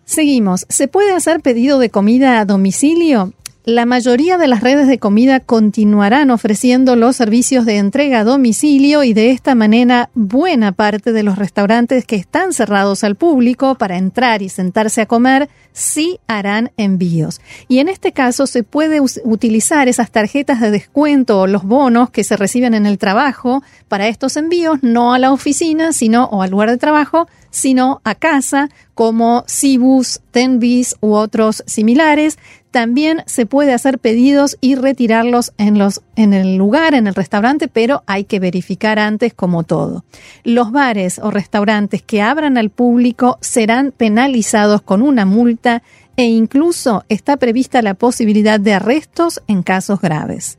Seguimos. 0.04 0.66
¿Se 0.68 0.90
puede 0.90 1.14
hacer 1.14 1.40
pedido 1.40 1.80
de 1.80 1.90
comida 1.90 2.42
a 2.42 2.46
domicilio? 2.46 3.32
La 3.70 3.86
mayoría 3.86 4.38
de 4.38 4.48
las 4.48 4.62
redes 4.62 4.88
de 4.88 4.98
comida 4.98 5.42
continuarán 5.42 6.32
ofreciendo 6.32 6.96
los 6.96 7.18
servicios 7.18 7.66
de 7.66 7.76
entrega 7.76 8.22
a 8.22 8.24
domicilio 8.24 9.04
y 9.04 9.14
de 9.14 9.32
esta 9.32 9.56
manera 9.56 10.10
buena 10.14 10.72
parte 10.72 11.12
de 11.12 11.22
los 11.22 11.38
restaurantes 11.38 12.06
que 12.06 12.16
están 12.16 12.54
cerrados 12.54 13.04
al 13.04 13.16
público 13.16 13.76
para 13.76 13.98
entrar 13.98 14.42
y 14.42 14.48
sentarse 14.48 15.02
a 15.02 15.06
comer 15.06 15.50
sí 15.74 16.22
harán 16.28 16.72
envíos. 16.78 17.42
Y 17.68 17.80
en 17.80 17.90
este 17.90 18.14
caso 18.14 18.48
se 18.48 18.64
puede 18.64 19.02
utilizar 19.02 19.90
esas 19.90 20.12
tarjetas 20.12 20.62
de 20.62 20.72
descuento 20.72 21.42
o 21.42 21.48
los 21.48 21.64
bonos 21.64 22.10
que 22.10 22.24
se 22.24 22.38
reciben 22.38 22.74
en 22.74 22.86
el 22.86 22.98
trabajo 22.98 23.64
para 23.90 24.08
estos 24.08 24.38
envíos, 24.38 24.80
no 24.82 25.14
a 25.14 25.20
la 25.20 25.34
oficina, 25.34 25.92
sino 25.92 26.24
o 26.28 26.42
al 26.42 26.52
lugar 26.52 26.70
de 26.70 26.78
trabajo, 26.78 27.28
sino 27.52 28.02
a 28.04 28.16
casa, 28.16 28.70
como 28.94 29.44
Cibus, 29.48 30.22
Tenbis 30.32 30.96
u 31.02 31.14
otros 31.14 31.64
similares. 31.68 32.38
También 32.72 33.24
se 33.26 33.46
puede 33.46 33.74
hacer 33.74 33.98
pedidos 33.98 34.58
y 34.62 34.76
retirarlos 34.76 35.54
en, 35.58 35.80
los, 35.80 36.02
en 36.16 36.34
el 36.34 36.58
lugar, 36.58 36.94
en 36.94 37.08
el 37.08 37.16
restaurante, 37.16 37.68
pero 37.68 38.04
hay 38.08 38.26
que 38.26 38.40
verificar 38.40 39.00
antes 39.00 39.34
como 39.34 39.64
todo. 39.64 40.04
Los 40.44 40.72
bares 40.72 41.20
o 41.20 41.32
restaurantes 41.32 42.02
que 42.02 42.22
abran 42.22 42.58
al 42.58 42.70
público 42.70 43.38
serán 43.42 43.94
penalizados 43.96 44.82
con 44.82 45.02
una 45.02 45.26
multa 45.26 45.82
e 46.18 46.26
incluso 46.26 47.06
está 47.10 47.38
prevista 47.38 47.82
la 47.82 47.94
posibilidad 47.94 48.60
de 48.60 48.74
arrestos 48.74 49.42
en 49.48 49.64
casos 49.64 50.02
graves. 50.02 50.58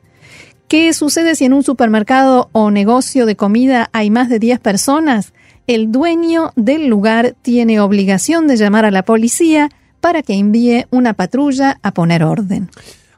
¿Qué 0.69 0.93
sucede 0.93 1.35
si 1.35 1.47
en 1.47 1.53
un 1.53 1.63
supermercado 1.63 2.51
o 2.53 2.71
negocio 2.71 3.27
de 3.27 3.37
comida 3.37 3.89
hay 3.93 4.11
más 4.11 4.29
de 4.29 4.39
10 4.39 4.61
personas? 4.61 5.33
El 5.67 5.91
dueño 5.93 6.53
del 6.57 6.89
lugar 6.89 7.35
tiene 7.43 7.81
obligación 7.81 8.47
de 8.47 8.57
llamar 8.57 8.85
a 8.85 8.91
la 8.91 9.03
policía 9.03 9.71
para 10.01 10.23
que 10.23 10.35
envíe 10.35 10.87
una 10.91 11.15
patrulla 11.15 11.79
a 11.83 11.93
poner 11.93 12.25
orden. 12.25 12.71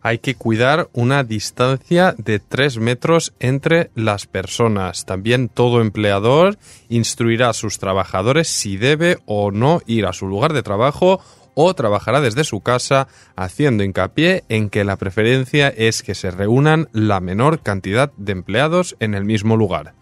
Hay 0.02 0.18
que 0.18 0.34
cuidar 0.34 0.88
una 0.94 1.24
distancia 1.24 2.14
de 2.16 2.38
3 2.38 2.78
metros 2.78 3.34
entre 3.38 3.90
las 3.94 4.26
personas. 4.26 5.04
También 5.04 5.50
todo 5.50 5.82
empleador 5.82 6.56
instruirá 6.88 7.50
a 7.50 7.54
sus 7.54 7.78
trabajadores 7.78 8.48
si 8.48 8.78
debe 8.78 9.18
o 9.26 9.50
no 9.50 9.82
ir 9.86 10.06
a 10.06 10.14
su 10.14 10.26
lugar 10.26 10.54
de 10.54 10.62
trabajo 10.62 11.20
o 11.54 11.74
trabajará 11.74 12.22
desde 12.22 12.44
su 12.44 12.60
casa, 12.60 13.08
haciendo 13.36 13.84
hincapié 13.84 14.44
en 14.48 14.70
que 14.70 14.84
la 14.84 14.96
preferencia 14.96 15.68
es 15.68 16.02
que 16.02 16.14
se 16.14 16.30
reúnan 16.30 16.88
la 16.92 17.20
menor 17.20 17.60
cantidad 17.60 18.10
de 18.16 18.32
empleados 18.32 18.96
en 19.00 19.14
el 19.14 19.24
mismo 19.26 19.56
lugar. 19.56 19.92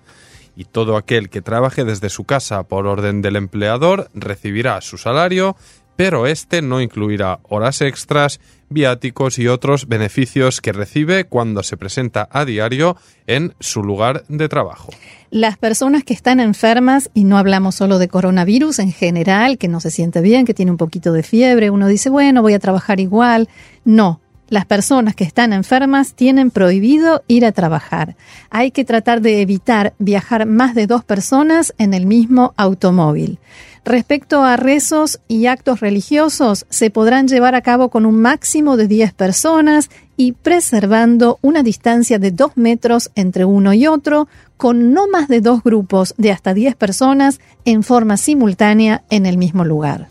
Y 0.54 0.64
todo 0.64 0.96
aquel 0.96 1.30
que 1.30 1.42
trabaje 1.42 1.84
desde 1.84 2.10
su 2.10 2.24
casa 2.24 2.62
por 2.64 2.86
orden 2.86 3.22
del 3.22 3.36
empleador 3.36 4.10
recibirá 4.14 4.80
su 4.80 4.98
salario, 4.98 5.56
pero 5.98 6.28
este 6.28 6.62
no 6.62 6.80
incluirá 6.80 7.40
horas 7.42 7.82
extras, 7.82 8.38
viáticos 8.68 9.36
y 9.40 9.48
otros 9.48 9.88
beneficios 9.88 10.60
que 10.60 10.72
recibe 10.72 11.24
cuando 11.24 11.64
se 11.64 11.76
presenta 11.76 12.28
a 12.30 12.44
diario 12.44 12.96
en 13.26 13.52
su 13.58 13.82
lugar 13.82 14.22
de 14.28 14.48
trabajo. 14.48 14.92
Las 15.32 15.58
personas 15.58 16.04
que 16.04 16.14
están 16.14 16.38
enfermas, 16.38 17.10
y 17.14 17.24
no 17.24 17.36
hablamos 17.36 17.74
solo 17.74 17.98
de 17.98 18.06
coronavirus 18.06 18.78
en 18.78 18.92
general, 18.92 19.58
que 19.58 19.66
no 19.66 19.80
se 19.80 19.90
siente 19.90 20.20
bien, 20.20 20.46
que 20.46 20.54
tiene 20.54 20.70
un 20.70 20.76
poquito 20.76 21.12
de 21.12 21.24
fiebre, 21.24 21.68
uno 21.68 21.88
dice, 21.88 22.10
bueno, 22.10 22.42
voy 22.42 22.54
a 22.54 22.60
trabajar 22.60 23.00
igual. 23.00 23.48
No, 23.84 24.20
las 24.48 24.64
personas 24.64 25.14
que 25.14 25.24
están 25.24 25.52
enfermas 25.52 26.14
tienen 26.14 26.50
prohibido 26.50 27.22
ir 27.28 27.44
a 27.44 27.52
trabajar. 27.52 28.16
Hay 28.50 28.70
que 28.70 28.84
tratar 28.84 29.20
de 29.20 29.40
evitar 29.42 29.94
viajar 29.98 30.46
más 30.46 30.74
de 30.74 30.86
dos 30.86 31.04
personas 31.04 31.74
en 31.78 31.94
el 31.94 32.06
mismo 32.06 32.54
automóvil. 32.56 33.38
Respecto 33.84 34.42
a 34.42 34.56
rezos 34.56 35.18
y 35.28 35.46
actos 35.46 35.80
religiosos, 35.80 36.66
se 36.68 36.90
podrán 36.90 37.26
llevar 37.26 37.54
a 37.54 37.62
cabo 37.62 37.88
con 37.88 38.04
un 38.04 38.20
máximo 38.20 38.76
de 38.76 38.86
10 38.86 39.14
personas 39.14 39.88
y 40.16 40.32
preservando 40.32 41.38
una 41.40 41.62
distancia 41.62 42.18
de 42.18 42.30
2 42.30 42.56
metros 42.56 43.10
entre 43.14 43.44
uno 43.44 43.72
y 43.72 43.86
otro, 43.86 44.28
con 44.58 44.92
no 44.92 45.08
más 45.08 45.28
de 45.28 45.40
dos 45.40 45.62
grupos 45.62 46.14
de 46.18 46.32
hasta 46.32 46.52
10 46.52 46.74
personas 46.74 47.40
en 47.64 47.82
forma 47.82 48.16
simultánea 48.16 49.04
en 49.08 49.24
el 49.24 49.38
mismo 49.38 49.64
lugar. 49.64 50.08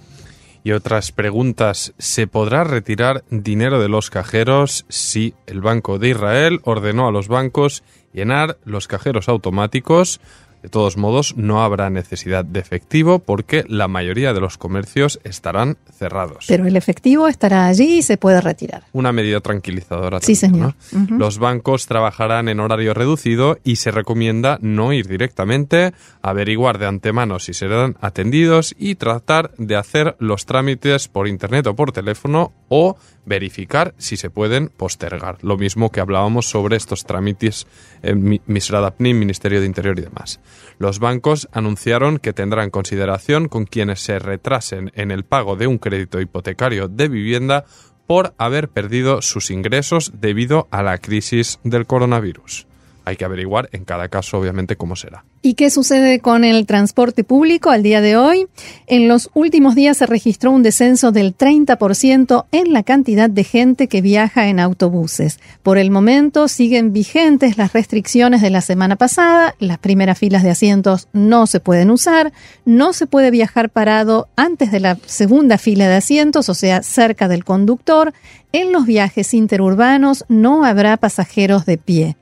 Y 0.68 0.74
otras 0.74 1.14
preguntas, 1.14 1.94
¿se 1.98 2.28
podrá 2.28 2.66
retirar 2.66 3.24
dinero 3.30 3.80
de 3.82 3.88
los 3.88 4.10
cajeros 4.10 4.86
si 4.90 5.34
el 5.46 5.62
Banco 5.62 5.98
de 5.98 6.10
Israel 6.10 6.60
ordenó 6.66 7.08
a 7.08 7.12
los 7.14 7.30
bancos 7.30 7.86
llenar 8.12 8.58
los 8.66 8.90
cajeros 8.90 9.30
automáticos? 9.30 10.20
De 10.64 10.70
todos 10.70 10.98
modos, 10.98 11.36
no 11.38 11.64
habrá 11.64 11.90
necesidad 11.90 12.44
de 12.44 12.60
efectivo 12.60 13.20
porque 13.20 13.64
la 13.68 13.88
mayoría 13.88 14.34
de 14.34 14.40
los 14.40 14.58
comercios 14.58 15.20
estarán 15.24 15.78
cerrados. 15.98 16.46
Pero 16.48 16.66
el 16.66 16.76
efectivo 16.76 17.28
estará 17.28 17.68
allí 17.68 18.00
y 18.00 18.02
se 18.02 18.18
puede 18.18 18.42
retirar. 18.42 18.84
Una 18.92 19.12
medida 19.12 19.40
tranquilizadora. 19.40 20.20
Sí, 20.22 20.36
también, 20.36 20.74
señor. 20.92 21.10
¿no? 21.10 21.18
Los 21.18 21.38
bancos 21.38 21.86
trabajarán 21.86 22.50
en 22.50 22.60
horario 22.60 22.94
reducido 22.94 23.60
y 23.64 23.78
se 23.78 23.92
recomienda 23.92 24.58
no 24.62 24.94
ir 24.94 25.08
directamente, 25.08 25.94
averiguar 26.22 26.80
de 26.80 26.88
antemano 26.88 27.40
si 27.40 27.54
serán 27.54 27.96
atendidos 28.02 28.76
y 28.78 28.96
tratar 28.96 29.52
de 29.58 29.76
hacer 29.76 30.16
los 30.20 30.46
trámites 30.46 31.08
por 31.08 31.28
internet 31.28 31.68
o 31.68 31.76
por 31.76 31.92
teléfono 31.92 32.52
o 32.70 32.98
verificar 33.26 33.94
si 33.98 34.18
se 34.18 34.30
pueden 34.30 34.70
postergar. 34.70 35.38
Lo 35.42 35.58
mismo 35.58 35.92
que 35.92 36.00
hablábamos 36.00 36.50
sobre 36.50 36.78
estos 36.78 37.06
trámites 37.06 37.68
en 38.02 38.40
Apnim, 38.74 39.20
Ministerio 39.20 39.60
de 39.60 39.66
Interior 39.66 40.00
y 40.00 40.04
demás. 40.04 40.40
Los 40.80 41.00
bancos 41.00 41.48
anunciaron 41.52 42.20
que 42.20 42.34
tendrán 42.34 42.70
consideración 42.70 43.48
con 43.48 43.66
quienes 43.66 44.02
se 44.02 44.20
retrasen 44.20 44.92
en 44.96 45.12
el 45.12 45.24
pago 45.24 45.56
de 45.56 45.68
un 45.68 45.78
crédito 45.78 46.22
hipotecario 46.22 46.88
de 46.88 47.08
vivienda 47.08 47.66
por 48.08 48.34
haber 48.38 48.70
perdido 48.70 49.22
sus 49.22 49.52
ingresos 49.52 50.14
debido 50.16 50.68
a 50.72 50.82
la 50.82 50.98
crisis 50.98 51.60
del 51.64 51.86
coronavirus. 51.86 52.68
Hay 53.06 53.16
que 53.16 53.26
averiguar 53.26 53.70
en 53.72 53.86
cada 53.86 54.10
caso, 54.10 54.38
obviamente, 54.38 54.76
cómo 54.76 54.96
será. 54.96 55.24
¿Y 55.42 55.54
qué 55.54 55.70
sucede 55.70 56.20
con 56.20 56.44
el 56.44 56.66
transporte 56.66 57.24
público 57.24 57.70
al 57.70 57.84
día 57.84 58.02
de 58.02 58.18
hoy? 58.18 58.48
En 58.88 59.08
los 59.08 59.30
últimos 59.36 59.76
días 59.76 59.98
se 59.98 60.08
registró 60.08 60.52
un 60.52 60.64
descenso 60.64 61.12
del 61.12 61.38
30% 61.38 62.46
en 62.52 62.74
la 62.74 62.84
cantidad 62.84 63.30
de 63.30 63.44
gente 63.44 63.88
que 63.88 64.02
viaja 64.02 64.48
en 64.48 64.60
autobuses. 64.60 65.40
Por 65.62 65.78
el 65.78 65.92
momento 65.92 66.48
siguen 66.48 66.92
vigentes 66.92 67.58
las 67.58 67.74
restricciones 67.74 68.42
de 68.42 68.50
la 68.50 68.62
semana 68.62 68.96
pasada. 68.96 69.54
Las 69.60 69.78
primeras 69.78 70.18
filas 70.18 70.42
de 70.42 70.50
asientos 70.50 71.08
no 71.14 71.46
se 71.46 71.60
pueden 71.60 71.92
usar. 71.92 72.34
No 72.66 72.92
se 72.92 73.06
puede 73.06 73.30
viajar 73.30 73.70
parado 73.70 74.28
antes 74.36 74.72
de 74.72 74.80
la 74.80 74.98
segunda 75.06 75.60
fila 75.60 75.88
de 75.88 75.96
asientos, 75.96 76.50
o 76.50 76.56
sea, 76.56 76.82
cerca 76.82 77.28
del 77.28 77.46
conductor. 77.46 78.12
En 78.54 78.72
los 78.72 78.86
viajes 78.86 79.34
interurbanos 79.34 80.26
no 80.30 80.66
habrá 80.66 80.98
pasajeros 80.98 81.66
de 81.66 81.78
pie. 81.78 82.18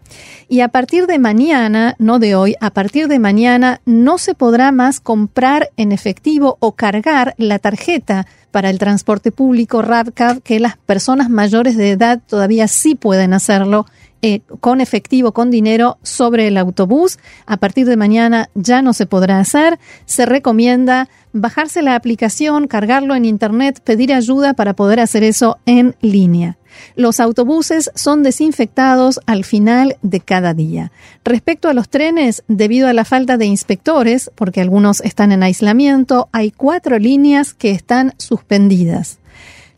Y 0.47 0.61
a 0.61 0.69
partir 0.69 1.07
de 1.07 1.19
mañana, 1.19 1.95
no 1.97 2.19
de 2.19 2.35
hoy, 2.35 2.55
a 2.59 2.71
partir 2.71 3.07
de 3.07 3.14
mañana 3.19 3.81
no 3.85 4.17
se 4.17 4.35
podrá 4.35 4.71
más 4.71 4.99
comprar 4.99 5.69
en 5.77 5.91
efectivo 5.91 6.57
o 6.59 6.73
cargar 6.73 7.35
la 7.37 7.59
tarjeta 7.59 8.27
para 8.51 8.69
el 8.69 8.79
transporte 8.79 9.31
público 9.31 9.81
RAVCAV 9.81 10.41
que 10.41 10.59
las 10.59 10.77
personas 10.77 11.29
mayores 11.29 11.75
de 11.77 11.91
edad 11.91 12.21
todavía 12.25 12.67
sí 12.67 12.95
pueden 12.95 13.33
hacerlo 13.33 13.85
eh, 14.21 14.41
con 14.59 14.81
efectivo, 14.81 15.33
con 15.33 15.51
dinero 15.51 15.97
sobre 16.03 16.47
el 16.47 16.57
autobús. 16.57 17.19
A 17.45 17.57
partir 17.57 17.85
de 17.87 17.97
mañana 17.97 18.49
ya 18.55 18.81
no 18.81 18.93
se 18.93 19.05
podrá 19.05 19.39
hacer. 19.39 19.79
Se 20.05 20.25
recomienda 20.25 21.09
bajarse 21.33 21.81
la 21.81 21.95
aplicación, 21.95 22.67
cargarlo 22.67 23.15
en 23.15 23.25
Internet, 23.25 23.81
pedir 23.83 24.13
ayuda 24.13 24.53
para 24.53 24.73
poder 24.73 24.99
hacer 24.99 25.23
eso 25.23 25.57
en 25.65 25.95
línea. 26.01 26.57
Los 26.95 27.19
autobuses 27.19 27.91
son 27.95 28.23
desinfectados 28.23 29.19
al 29.25 29.43
final 29.43 29.97
de 30.01 30.19
cada 30.19 30.53
día. 30.53 30.91
Respecto 31.23 31.69
a 31.69 31.73
los 31.73 31.89
trenes, 31.89 32.43
debido 32.47 32.87
a 32.87 32.93
la 32.93 33.05
falta 33.05 33.37
de 33.37 33.45
inspectores, 33.45 34.31
porque 34.35 34.61
algunos 34.61 35.01
están 35.01 35.31
en 35.31 35.43
aislamiento, 35.43 36.29
hay 36.31 36.51
cuatro 36.51 36.99
líneas 36.99 37.53
que 37.53 37.71
están 37.71 38.13
suspendidas. 38.17 39.19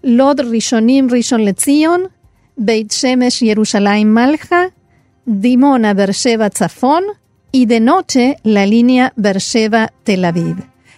Lod 0.01 0.41
Rishonim 0.41 1.09
Rishon 1.09 1.43
Lezion, 1.43 2.09
Beit 2.59 2.91
Shemesh 2.91 3.43
Yerushalayim 3.43 4.07
Malja, 4.07 4.71
Dimona 5.27 5.93
Bersheva 5.93 6.49
Tzafon 6.49 7.03
y 7.51 7.67
de 7.67 7.79
noche 7.79 8.37
la 8.41 8.65
línea 8.65 9.13
Bersheva 9.15 9.93
Tel 10.03 10.25
Aviv. 10.25 10.55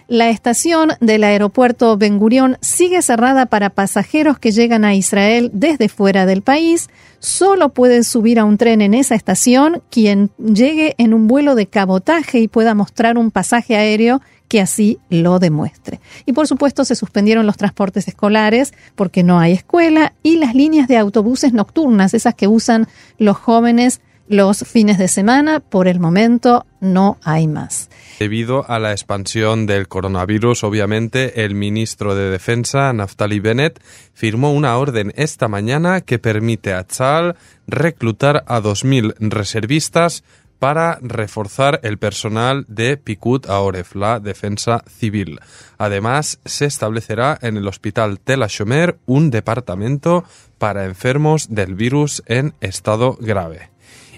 La 0.08 0.30
estación 0.30 0.92
del 1.00 1.22
aeropuerto 1.22 1.98
Ben 1.98 2.18
Gurion 2.18 2.56
sigue 2.62 3.02
cerrada 3.02 3.44
para 3.44 3.68
pasajeros 3.68 4.38
que 4.38 4.52
llegan 4.52 4.86
a 4.86 4.94
Israel 4.94 5.50
desde 5.52 5.90
fuera 5.90 6.24
del 6.24 6.40
país. 6.40 6.88
Solo 7.18 7.68
puede 7.74 8.04
subir 8.04 8.38
a 8.38 8.44
un 8.46 8.56
tren 8.56 8.80
en 8.80 8.94
esa 8.94 9.14
estación 9.14 9.82
quien 9.90 10.30
llegue 10.38 10.94
en 10.96 11.12
un 11.12 11.28
vuelo 11.28 11.54
de 11.54 11.66
cabotaje 11.66 12.40
y 12.40 12.48
pueda 12.48 12.74
mostrar 12.74 13.18
un 13.18 13.30
pasaje 13.30 13.76
aéreo 13.76 14.22
que 14.50 14.60
así 14.60 14.98
lo 15.08 15.38
demuestre. 15.38 16.00
Y 16.26 16.32
por 16.32 16.48
supuesto 16.48 16.84
se 16.84 16.96
suspendieron 16.96 17.46
los 17.46 17.56
transportes 17.56 18.08
escolares 18.08 18.74
porque 18.96 19.22
no 19.22 19.38
hay 19.38 19.52
escuela 19.52 20.12
y 20.24 20.38
las 20.38 20.56
líneas 20.56 20.88
de 20.88 20.98
autobuses 20.98 21.52
nocturnas, 21.52 22.14
esas 22.14 22.34
que 22.34 22.48
usan 22.48 22.88
los 23.16 23.36
jóvenes 23.36 24.00
los 24.26 24.58
fines 24.58 24.98
de 24.98 25.08
semana, 25.08 25.58
por 25.58 25.88
el 25.88 25.98
momento 25.98 26.64
no 26.80 27.18
hay 27.24 27.48
más. 27.48 27.90
Debido 28.20 28.68
a 28.68 28.78
la 28.78 28.92
expansión 28.92 29.66
del 29.66 29.88
coronavirus, 29.88 30.62
obviamente, 30.62 31.44
el 31.44 31.56
ministro 31.56 32.14
de 32.14 32.30
Defensa, 32.30 32.92
Naftali 32.92 33.40
Bennett, 33.40 33.80
firmó 34.14 34.52
una 34.52 34.78
orden 34.78 35.12
esta 35.16 35.48
mañana 35.48 36.00
que 36.00 36.20
permite 36.20 36.72
a 36.72 36.84
Tzal 36.84 37.34
reclutar 37.66 38.44
a 38.46 38.60
2.000 38.60 39.14
reservistas 39.18 40.22
para 40.60 40.98
reforzar 41.00 41.80
el 41.82 41.98
personal 41.98 42.66
de 42.68 42.98
Pikut 42.98 43.48
Aoref, 43.48 43.96
la 43.96 44.20
defensa 44.20 44.84
civil. 44.86 45.40
Además, 45.78 46.38
se 46.44 46.66
establecerá 46.66 47.36
en 47.40 47.56
el 47.56 47.66
hospital 47.66 48.20
Tel 48.20 48.42
Ashomer 48.42 48.98
un 49.06 49.30
departamento 49.30 50.22
para 50.58 50.84
enfermos 50.84 51.48
del 51.48 51.74
virus 51.74 52.22
en 52.26 52.52
estado 52.60 53.16
grave. 53.18 53.70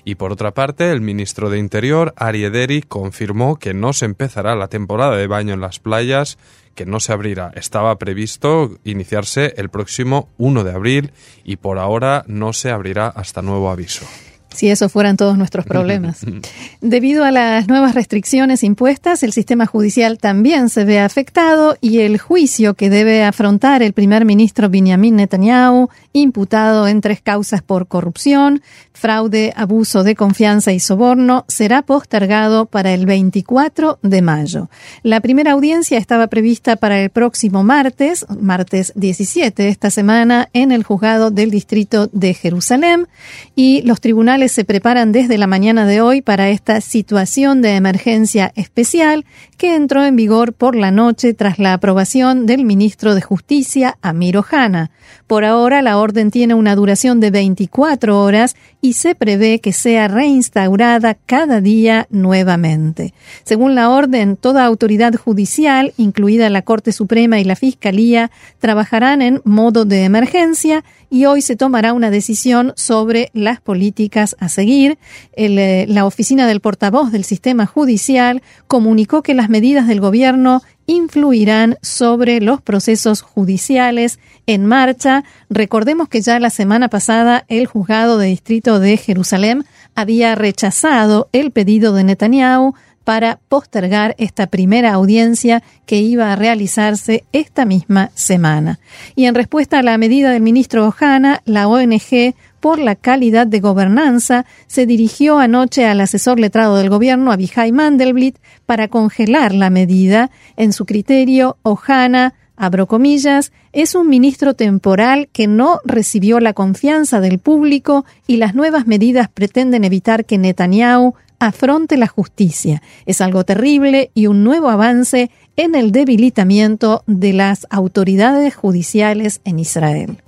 Y 0.04 0.16
por 0.16 0.32
otra 0.32 0.50
parte, 0.52 0.90
el 0.90 1.00
ministro 1.00 1.48
de 1.48 1.60
Interior, 1.60 2.12
Ari 2.16 2.82
confirmó 2.82 3.56
que 3.56 3.72
no 3.72 3.92
se 3.92 4.04
empezará 4.04 4.56
la 4.56 4.66
temporada 4.66 5.16
de 5.16 5.28
baño 5.28 5.54
en 5.54 5.60
las 5.60 5.78
playas, 5.78 6.38
que 6.74 6.86
no 6.86 6.98
se 6.98 7.12
abrirá. 7.12 7.52
Estaba 7.54 7.96
previsto 7.98 8.78
iniciarse 8.82 9.54
el 9.58 9.68
próximo 9.68 10.28
1 10.38 10.64
de 10.64 10.72
abril 10.72 11.12
y 11.44 11.56
por 11.56 11.78
ahora 11.78 12.24
no 12.26 12.52
se 12.52 12.72
abrirá 12.72 13.06
hasta 13.06 13.42
nuevo 13.42 13.70
aviso 13.70 14.04
si 14.54 14.68
eso 14.68 14.88
fueran 14.88 15.16
todos 15.16 15.36
nuestros 15.38 15.64
problemas. 15.64 16.20
Debido 16.80 17.24
a 17.24 17.30
las 17.30 17.68
nuevas 17.68 17.94
restricciones 17.94 18.62
impuestas, 18.64 19.22
el 19.22 19.32
sistema 19.32 19.66
judicial 19.66 20.18
también 20.18 20.68
se 20.68 20.84
ve 20.84 21.00
afectado 21.00 21.76
y 21.80 22.00
el 22.00 22.18
juicio 22.18 22.74
que 22.74 22.90
debe 22.90 23.24
afrontar 23.24 23.82
el 23.82 23.92
primer 23.92 24.24
ministro 24.24 24.68
Benjamin 24.68 25.16
Netanyahu, 25.16 25.88
imputado 26.12 26.88
en 26.88 27.00
tres 27.00 27.20
causas 27.20 27.62
por 27.62 27.86
corrupción, 27.86 28.62
fraude, 28.92 29.52
abuso 29.56 30.04
de 30.04 30.14
confianza 30.14 30.72
y 30.72 30.80
soborno, 30.80 31.44
será 31.48 31.82
postergado 31.82 32.66
para 32.66 32.92
el 32.92 33.06
24 33.06 33.98
de 34.02 34.22
mayo. 34.22 34.70
La 35.02 35.20
primera 35.20 35.52
audiencia 35.52 35.98
estaba 35.98 36.26
prevista 36.26 36.76
para 36.76 37.00
el 37.00 37.10
próximo 37.10 37.64
martes, 37.64 38.26
martes 38.40 38.92
17 38.96 39.62
de 39.62 39.68
esta 39.68 39.90
semana, 39.90 40.48
en 40.52 40.72
el 40.72 40.84
juzgado 40.84 41.30
del 41.30 41.50
distrito 41.50 42.08
de 42.12 42.34
Jerusalén 42.34 43.08
y 43.54 43.82
los 43.82 44.00
tribunales 44.00 44.41
se 44.48 44.64
preparan 44.64 45.12
desde 45.12 45.38
la 45.38 45.46
mañana 45.46 45.86
de 45.86 46.00
hoy 46.00 46.22
para 46.22 46.48
esta 46.48 46.80
situación 46.80 47.62
de 47.62 47.76
emergencia 47.76 48.52
especial 48.56 49.24
que 49.56 49.76
entró 49.76 50.04
en 50.04 50.16
vigor 50.16 50.52
por 50.52 50.74
la 50.74 50.90
noche 50.90 51.34
tras 51.34 51.58
la 51.58 51.74
aprobación 51.74 52.46
del 52.46 52.64
ministro 52.64 53.14
de 53.14 53.22
Justicia, 53.22 53.98
Amir 54.02 54.38
Ohana. 54.38 54.90
Por 55.26 55.44
ahora, 55.44 55.82
la 55.82 55.98
orden 55.98 56.30
tiene 56.30 56.54
una 56.54 56.74
duración 56.74 57.20
de 57.20 57.30
24 57.30 58.20
horas 58.20 58.56
y 58.80 58.94
se 58.94 59.14
prevé 59.14 59.60
que 59.60 59.72
sea 59.72 60.08
reinstaurada 60.08 61.14
cada 61.14 61.60
día 61.60 62.06
nuevamente. 62.10 63.14
Según 63.44 63.74
la 63.74 63.90
orden, 63.90 64.36
toda 64.36 64.64
autoridad 64.64 65.14
judicial, 65.14 65.94
incluida 65.96 66.50
la 66.50 66.62
Corte 66.62 66.92
Suprema 66.92 67.38
y 67.38 67.44
la 67.44 67.56
Fiscalía, 67.56 68.30
trabajarán 68.58 69.22
en 69.22 69.40
modo 69.44 69.84
de 69.84 70.04
emergencia 70.04 70.84
y 71.08 71.26
hoy 71.26 71.42
se 71.42 71.56
tomará 71.56 71.92
una 71.92 72.10
decisión 72.10 72.72
sobre 72.74 73.30
las 73.34 73.60
políticas 73.60 74.31
a 74.38 74.48
seguir. 74.48 74.98
Eh, 75.34 75.86
la 75.88 76.04
oficina 76.06 76.46
del 76.46 76.60
portavoz 76.60 77.12
del 77.12 77.24
sistema 77.24 77.66
judicial 77.66 78.42
comunicó 78.66 79.22
que 79.22 79.34
las 79.34 79.48
medidas 79.48 79.86
del 79.86 80.00
gobierno 80.00 80.62
influirán 80.86 81.76
sobre 81.82 82.40
los 82.40 82.60
procesos 82.60 83.22
judiciales 83.22 84.18
en 84.46 84.66
marcha. 84.66 85.24
Recordemos 85.48 86.08
que 86.08 86.20
ya 86.20 86.38
la 86.40 86.50
semana 86.50 86.88
pasada 86.88 87.44
el 87.48 87.66
juzgado 87.66 88.18
de 88.18 88.26
distrito 88.26 88.78
de 88.78 88.96
Jerusalén 88.96 89.64
había 89.94 90.34
rechazado 90.34 91.28
el 91.32 91.50
pedido 91.50 91.94
de 91.94 92.04
Netanyahu 92.04 92.74
para 93.04 93.40
postergar 93.48 94.14
esta 94.18 94.46
primera 94.46 94.92
audiencia 94.92 95.62
que 95.86 95.96
iba 95.96 96.32
a 96.32 96.36
realizarse 96.36 97.24
esta 97.32 97.64
misma 97.64 98.10
semana. 98.14 98.78
Y 99.16 99.26
en 99.26 99.34
respuesta 99.34 99.80
a 99.80 99.82
la 99.82 99.98
medida 99.98 100.30
del 100.30 100.42
ministro 100.42 100.86
Ojana, 100.86 101.42
la 101.44 101.68
ONG 101.68 102.34
por 102.62 102.78
la 102.78 102.94
calidad 102.94 103.48
de 103.48 103.58
gobernanza 103.58 104.46
se 104.68 104.86
dirigió 104.86 105.40
anoche 105.40 105.84
al 105.84 106.00
asesor 106.00 106.38
letrado 106.38 106.76
del 106.76 106.90
gobierno, 106.90 107.32
Abihai 107.32 107.72
Mandelblit, 107.72 108.38
para 108.66 108.86
congelar 108.86 109.52
la 109.52 109.68
medida. 109.68 110.30
En 110.56 110.72
su 110.72 110.86
criterio, 110.86 111.56
Ojana 111.64 112.34
abro 112.56 112.86
comillas, 112.86 113.50
es 113.72 113.96
un 113.96 114.08
ministro 114.08 114.54
temporal 114.54 115.28
que 115.32 115.48
no 115.48 115.80
recibió 115.84 116.38
la 116.38 116.52
confianza 116.52 117.18
del 117.18 117.40
público 117.40 118.04
y 118.28 118.36
las 118.36 118.54
nuevas 118.54 118.86
medidas 118.86 119.28
pretenden 119.28 119.82
evitar 119.82 120.24
que 120.24 120.38
Netanyahu 120.38 121.14
afronte 121.40 121.96
la 121.96 122.06
justicia. 122.06 122.80
Es 123.06 123.20
algo 123.20 123.42
terrible 123.42 124.12
y 124.14 124.28
un 124.28 124.44
nuevo 124.44 124.70
avance 124.70 125.32
en 125.56 125.74
el 125.74 125.90
debilitamiento 125.90 127.02
de 127.08 127.32
las 127.32 127.66
autoridades 127.70 128.54
judiciales 128.54 129.40
en 129.44 129.58
Israel. 129.58 130.18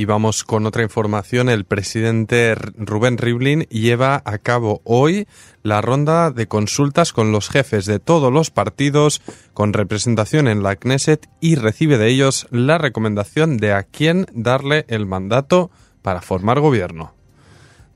Y 0.00 0.06
vamos 0.06 0.44
con 0.44 0.64
otra 0.64 0.82
información. 0.82 1.50
El 1.50 1.66
presidente 1.66 2.54
Rubén 2.54 3.18
Rivlin 3.18 3.64
lleva 3.64 4.22
a 4.24 4.38
cabo 4.38 4.80
hoy 4.84 5.28
la 5.62 5.82
ronda 5.82 6.30
de 6.30 6.48
consultas 6.48 7.12
con 7.12 7.32
los 7.32 7.50
jefes 7.50 7.84
de 7.84 7.98
todos 7.98 8.32
los 8.32 8.50
partidos 8.50 9.20
con 9.52 9.74
representación 9.74 10.48
en 10.48 10.62
la 10.62 10.76
Knesset 10.76 11.28
y 11.42 11.56
recibe 11.56 11.98
de 11.98 12.08
ellos 12.08 12.46
la 12.50 12.78
recomendación 12.78 13.58
de 13.58 13.74
a 13.74 13.82
quién 13.82 14.24
darle 14.32 14.86
el 14.88 15.04
mandato 15.04 15.70
para 16.00 16.22
formar 16.22 16.60
gobierno 16.60 17.12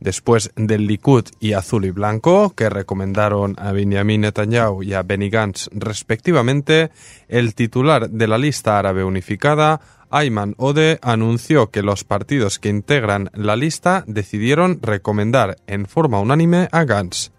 después 0.05 0.53
del 0.55 0.87
Likud 0.87 1.25
y 1.40 1.55
Azul 1.55 1.87
y 1.87 1.90
Blanco, 1.90 2.55
que 2.55 2.69
recomendaron 2.69 3.57
a 3.59 3.73
Benjamin 3.73 4.21
Netanyahu 4.21 4.83
y 4.83 4.93
a 4.93 5.03
Benny 5.03 5.31
Gantz 5.31 5.71
respectivamente, 5.73 6.90
el 7.27 7.55
titular 7.55 8.11
de 8.11 8.29
la 8.29 8.37
lista 8.37 8.79
árabe 8.79 9.03
unificada, 9.03 9.81
Ayman 10.14 10.55
Ode, 10.59 11.00
anunció 11.03 11.72
que 11.72 11.83
los 11.83 12.05
partidos 12.05 12.61
que 12.61 12.68
integran 12.68 13.31
la 13.35 13.57
lista 13.57 14.05
decidieron 14.07 14.79
recomendar 14.81 15.57
en 15.66 15.87
forma 15.87 16.20
unánime 16.20 16.68
a 16.70 16.85
Gantz. 16.85 17.33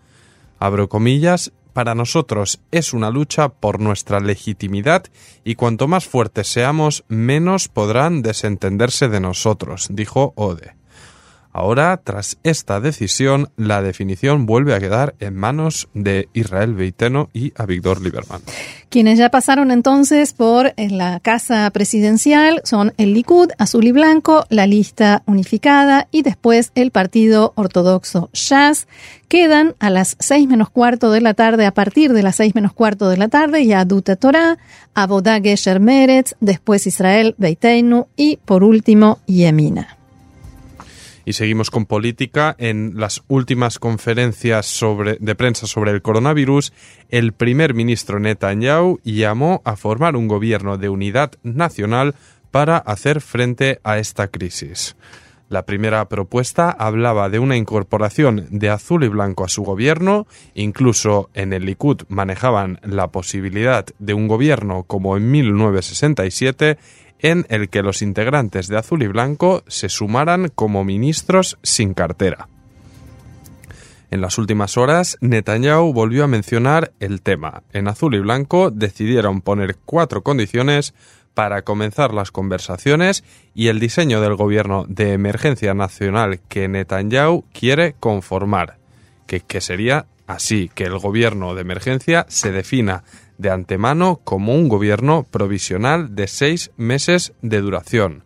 Abro 0.59 0.89
comillas, 0.89 1.53
para 1.71 1.95
nosotros 1.95 2.59
es 2.71 2.91
una 2.91 3.11
lucha 3.11 3.47
por 3.47 3.79
nuestra 3.79 4.19
legitimidad 4.19 5.05
y 5.45 5.55
cuanto 5.55 5.87
más 5.87 6.05
fuertes 6.05 6.49
seamos, 6.49 7.05
menos 7.07 7.69
podrán 7.69 8.21
desentenderse 8.21 9.07
de 9.07 9.21
nosotros, 9.21 9.87
dijo 9.89 10.33
Ode. 10.35 10.75
Ahora, 11.57 12.01
tras 12.03 12.37
esta 12.43 12.81
decisión, 12.81 13.47
la 13.55 13.81
definición 13.81 14.45
vuelve 14.45 14.75
a 14.75 14.79
quedar 14.81 15.15
en 15.21 15.37
manos 15.37 15.87
de 15.93 16.27
Israel 16.33 16.73
Beiteno 16.73 17.29
y 17.31 17.53
a 17.55 17.65
Víctor 17.65 18.01
Lieberman. 18.01 18.41
Quienes 18.89 19.17
ya 19.17 19.29
pasaron 19.29 19.71
entonces 19.71 20.33
por 20.33 20.73
eh, 20.75 20.89
la 20.89 21.21
casa 21.21 21.69
presidencial 21.71 22.59
son 22.65 22.93
el 22.97 23.13
Likud, 23.13 23.51
azul 23.57 23.87
y 23.87 23.93
blanco, 23.93 24.45
la 24.49 24.67
lista 24.67 25.23
unificada 25.27 26.09
y 26.11 26.23
después 26.23 26.73
el 26.75 26.91
partido 26.91 27.53
ortodoxo 27.55 28.29
Shas. 28.33 28.89
Quedan 29.29 29.75
a 29.79 29.89
las 29.89 30.17
seis 30.19 30.49
menos 30.49 30.69
cuarto 30.69 31.09
de 31.09 31.21
la 31.21 31.35
tarde, 31.35 31.65
a 31.65 31.73
partir 31.73 32.11
de 32.11 32.21
las 32.21 32.35
seis 32.35 32.53
menos 32.53 32.73
cuarto 32.73 33.07
de 33.07 33.15
la 33.15 33.29
tarde, 33.29 33.65
Yaduta 33.65 34.17
Torah, 34.17 34.57
Abodá 34.93 35.39
Gesher 35.39 35.79
Meretz, 35.79 36.35
después 36.41 36.85
Israel 36.85 37.33
Beitenu 37.37 38.07
y 38.17 38.39
por 38.43 38.65
último 38.65 39.19
Yemina. 39.25 39.94
Y 41.25 41.33
seguimos 41.33 41.71
con 41.71 41.85
política. 41.85 42.55
En 42.59 42.93
las 42.95 43.23
últimas 43.27 43.79
conferencias 43.79 44.79
de 45.19 45.35
prensa 45.35 45.65
sobre 45.67 45.91
el 45.91 46.01
coronavirus, 46.01 46.71
el 47.09 47.33
primer 47.33 47.73
ministro 47.73 48.19
Netanyahu 48.19 48.99
llamó 49.03 49.61
a 49.65 49.75
formar 49.75 50.15
un 50.15 50.27
gobierno 50.27 50.77
de 50.77 50.89
unidad 50.89 51.31
nacional 51.43 52.15
para 52.51 52.77
hacer 52.77 53.21
frente 53.21 53.79
a 53.83 53.97
esta 53.97 54.27
crisis. 54.27 54.95
La 55.47 55.65
primera 55.65 56.09
propuesta 56.09 56.71
hablaba 56.71 57.29
de 57.29 57.37
una 57.37 57.55
incorporación 57.55 58.47
de 58.49 58.69
azul 58.69 59.03
y 59.03 59.09
blanco 59.09 59.43
a 59.43 59.49
su 59.49 59.63
gobierno, 59.63 60.25
incluso 60.55 61.29
en 61.35 61.53
el 61.53 61.65
Likud 61.65 62.01
manejaban 62.07 62.79
la 62.81 63.09
posibilidad 63.11 63.85
de 63.99 64.15
un 64.15 64.27
gobierno 64.27 64.83
como 64.83 65.17
en 65.17 65.29
1967 65.29 66.77
en 67.25 67.47
el 67.49 67.69
que 67.69 67.81
los 67.81 68.03
integrantes 68.03 68.67
de 68.67 68.77
azul 68.77 69.01
y 69.01 69.07
blanco 69.07 69.63
se 69.65 69.89
sumaran 69.89 70.49
como 70.53 70.83
ministros 70.83 71.57
sin 71.63 71.95
cartera. 71.95 72.49
En 74.11 74.21
las 74.21 74.37
últimas 74.37 74.77
horas, 74.77 75.17
Netanyahu 75.21 75.91
volvió 75.91 76.23
a 76.23 76.27
mencionar 76.27 76.93
el 76.99 77.23
tema. 77.23 77.63
En 77.73 77.87
azul 77.87 78.13
y 78.13 78.19
blanco 78.19 78.69
decidieron 78.69 79.41
poner 79.41 79.75
cuatro 79.85 80.21
condiciones 80.21 80.93
para 81.33 81.63
comenzar 81.63 82.13
las 82.13 82.29
conversaciones 82.29 83.23
y 83.55 83.69
el 83.69 83.79
diseño 83.79 84.21
del 84.21 84.35
gobierno 84.35 84.85
de 84.87 85.13
emergencia 85.13 85.73
nacional 85.73 86.41
que 86.47 86.67
Netanyahu 86.67 87.43
quiere 87.51 87.95
conformar, 87.99 88.77
que, 89.25 89.39
que 89.39 89.61
sería 89.61 90.05
así, 90.27 90.69
que 90.75 90.83
el 90.83 90.99
gobierno 90.99 91.55
de 91.55 91.61
emergencia 91.61 92.27
se 92.29 92.51
defina 92.51 93.03
de 93.37 93.49
antemano 93.49 94.19
como 94.23 94.53
un 94.53 94.69
gobierno 94.69 95.25
provisional 95.29 96.15
de 96.15 96.27
seis 96.27 96.71
meses 96.77 97.33
de 97.41 97.61
duración. 97.61 98.23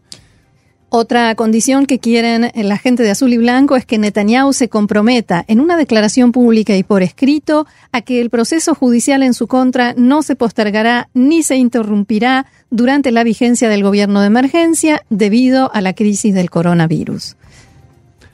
Otra 0.92 1.36
condición 1.36 1.86
que 1.86 2.00
quieren 2.00 2.52
la 2.56 2.78
gente 2.80 3.04
de 3.04 3.12
azul 3.12 3.32
y 3.32 3.38
blanco 3.38 3.76
es 3.76 3.86
que 3.86 4.00
Netanyahu 4.00 4.54
se 4.54 4.70
comprometa 4.70 5.46
en 5.48 5.60
una 5.60 5.78
declaración 5.78 6.32
pública 6.32 6.76
y 6.76 6.82
por 6.82 7.04
escrito 7.04 7.68
a 7.92 8.02
que 8.02 8.20
el 8.22 8.32
proceso 8.32 8.74
judicial 8.74 9.22
en 9.22 9.36
su 9.36 9.46
contra 9.46 9.94
no 9.96 10.24
se 10.24 10.36
postergará 10.36 11.10
ni 11.14 11.44
se 11.44 11.58
interrumpirá 11.58 12.48
durante 12.72 13.12
la 13.12 13.24
vigencia 13.24 13.70
del 13.70 13.84
gobierno 13.84 14.22
de 14.22 14.28
emergencia 14.28 15.04
debido 15.12 15.72
a 15.76 15.82
la 15.82 15.94
crisis 15.94 16.34
del 16.34 16.50
coronavirus. 16.50 17.36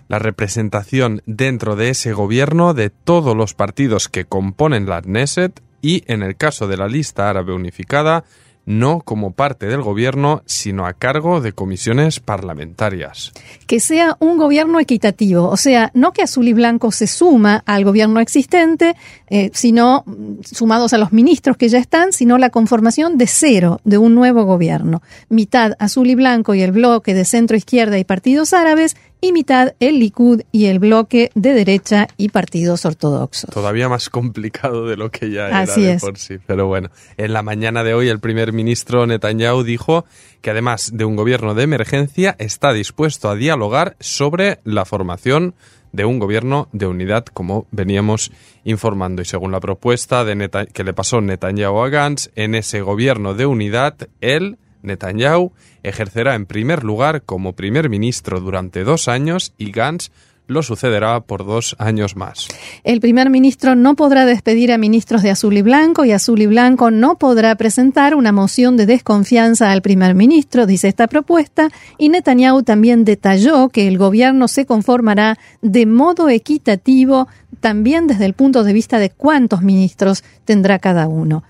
La 0.08 0.20
representación 0.20 1.22
dentro 1.26 1.76
de 1.76 1.90
ese 1.90 2.14
gobierno 2.14 2.74
de 2.74 2.90
todos 2.90 3.36
los 3.36 3.54
partidos 3.54 4.08
que 4.08 4.24
componen 4.24 4.86
la 4.86 5.02
Knesset 5.02 5.62
y, 5.86 6.04
en 6.08 6.24
el 6.24 6.36
caso 6.36 6.68
de 6.68 6.78
la 6.78 6.88
lista 6.88 7.30
árabe 7.30 7.54
unificada, 7.54 8.24
no 8.66 9.02
como 9.02 9.34
parte 9.34 9.68
del 9.68 9.84
gobierno, 9.84 10.42
sino 10.48 10.88
a 10.88 10.94
cargo 10.94 11.42
de 11.42 11.54
comisiones 11.54 12.20
parlamentarias. 12.20 13.32
Que 13.68 13.80
sea 13.80 14.18
un 14.20 14.40
gobierno 14.40 14.80
equitativo, 14.80 15.48
o 15.48 15.58
sea, 15.58 15.92
no 15.94 16.12
que 16.12 16.24
Azul 16.24 16.48
y 16.48 16.54
Blanco 16.54 16.92
se 16.92 17.06
suma 17.06 17.62
al 17.68 17.84
gobierno 17.84 18.20
existente, 18.20 18.96
eh, 19.30 19.52
sino 19.54 20.04
mm, 20.08 20.42
sumados 20.42 20.94
a 20.94 20.98
los 20.98 21.14
ministros 21.14 21.56
que 21.56 21.70
ya 21.70 21.78
están, 21.78 22.14
sino 22.14 22.40
la 22.40 22.50
conformación 22.50 23.20
de 23.20 23.28
cero 23.28 23.80
de 23.84 24.00
un 24.00 24.16
nuevo 24.16 24.44
gobierno. 24.46 25.04
Mitad 25.30 25.74
Azul 25.78 26.10
y 26.10 26.16
Blanco 26.16 26.56
y 26.56 26.64
el 26.64 26.72
bloque 26.72 27.14
de 27.14 27.26
centro 27.26 27.56
izquierda 27.56 28.00
y 28.00 28.06
partidos 28.06 28.54
árabes 28.54 28.96
y 29.22 29.32
mitad 29.32 29.74
el 29.80 30.00
Likud 30.00 30.42
y 30.52 30.66
el 30.66 30.80
bloque 30.80 31.32
de 31.36 31.54
derecha 31.54 32.08
y 32.18 32.30
partidos 32.30 32.86
ortodoxos. 32.86 33.50
Todavía 33.50 33.90
más 33.90 34.10
complicado 34.10 34.86
de 34.86 34.98
lo 34.98 35.10
que 35.10 35.32
ya 35.32 35.48
era 35.48 35.66
de 35.66 35.98
por 36.00 36.18
sí. 36.18 36.38
Pero 36.46 36.68
bueno, 36.68 36.90
en 37.18 37.34
la 37.34 37.42
mañana 37.42 37.84
de 37.84 37.94
hoy 37.94 38.10
el 38.10 38.20
primer 38.20 38.54
ministro 38.54 39.06
Netanyahu 39.08 39.64
dijo 39.64 40.06
que 40.42 40.52
además 40.52 40.92
de 40.94 41.06
un 41.06 41.16
gobierno 41.16 41.56
de 41.56 41.64
emergencia 41.64 42.36
está 42.40 42.74
dispuesto 42.74 43.30
a 43.30 43.36
dialogar 43.36 43.96
sobre 44.00 44.60
la 44.64 44.86
formación 44.86 45.56
de 45.92 46.06
un 46.06 46.20
gobierno 46.20 46.68
de 46.74 46.88
unidad, 46.88 47.26
como 47.26 47.68
veníamos 47.72 48.32
informando. 48.66 49.22
Y 49.22 49.26
según 49.26 49.52
la 49.52 49.62
propuesta 49.62 50.26
de 50.26 50.68
que 50.74 50.84
le 50.84 50.94
pasó 50.94 51.22
Netanyahu 51.22 51.80
a 51.80 51.90
Gantz, 51.90 52.30
en 52.36 52.54
ese 52.54 52.82
gobierno 52.82 53.34
de 53.34 53.46
unidad, 53.46 53.96
él 54.20 54.58
Netanyahu 54.86 55.52
ejercerá 55.84 56.36
en 56.36 56.46
primer 56.46 56.84
lugar 56.84 57.24
como 57.24 57.54
primer 57.54 57.90
ministro 57.90 58.40
durante 58.40 58.84
dos 58.84 59.08
años 59.08 59.54
y 59.58 59.72
Gantz 59.72 60.12
lo 60.48 60.62
sucederá 60.62 61.22
por 61.22 61.46
dos 61.46 61.76
años 61.80 62.16
más. 62.16 62.48
El 62.84 63.00
primer 63.02 63.30
ministro 63.30 63.76
no 63.76 63.96
podrá 63.96 64.26
despedir 64.26 64.72
a 64.72 64.78
ministros 64.78 65.24
de 65.24 65.32
azul 65.32 65.58
y 65.58 65.62
blanco 65.62 66.06
y 66.06 66.12
azul 66.12 66.42
y 66.42 66.46
blanco 66.46 66.92
no 66.92 67.18
podrá 67.18 67.56
presentar 67.56 68.16
una 68.16 68.32
moción 68.32 68.78
de 68.78 68.86
desconfianza 68.86 69.72
al 69.72 69.82
primer 69.82 70.14
ministro, 70.16 70.66
dice 70.66 70.88
esta 70.88 71.08
propuesta, 71.08 71.70
y 71.98 72.10
Netanyahu 72.10 72.64
también 72.64 73.06
detalló 73.06 73.70
que 73.70 73.88
el 73.88 73.98
gobierno 73.98 74.48
se 74.48 74.66
conformará 74.66 75.38
de 75.62 75.86
modo 75.86 76.30
equitativo 76.30 77.28
también 77.60 78.08
desde 78.08 78.26
el 78.26 78.34
punto 78.34 78.64
de 78.64 78.74
vista 78.74 79.00
de 79.00 79.10
cuántos 79.10 79.62
ministros 79.62 80.24
tendrá 80.46 80.80
cada 80.80 81.08
uno. 81.08 81.44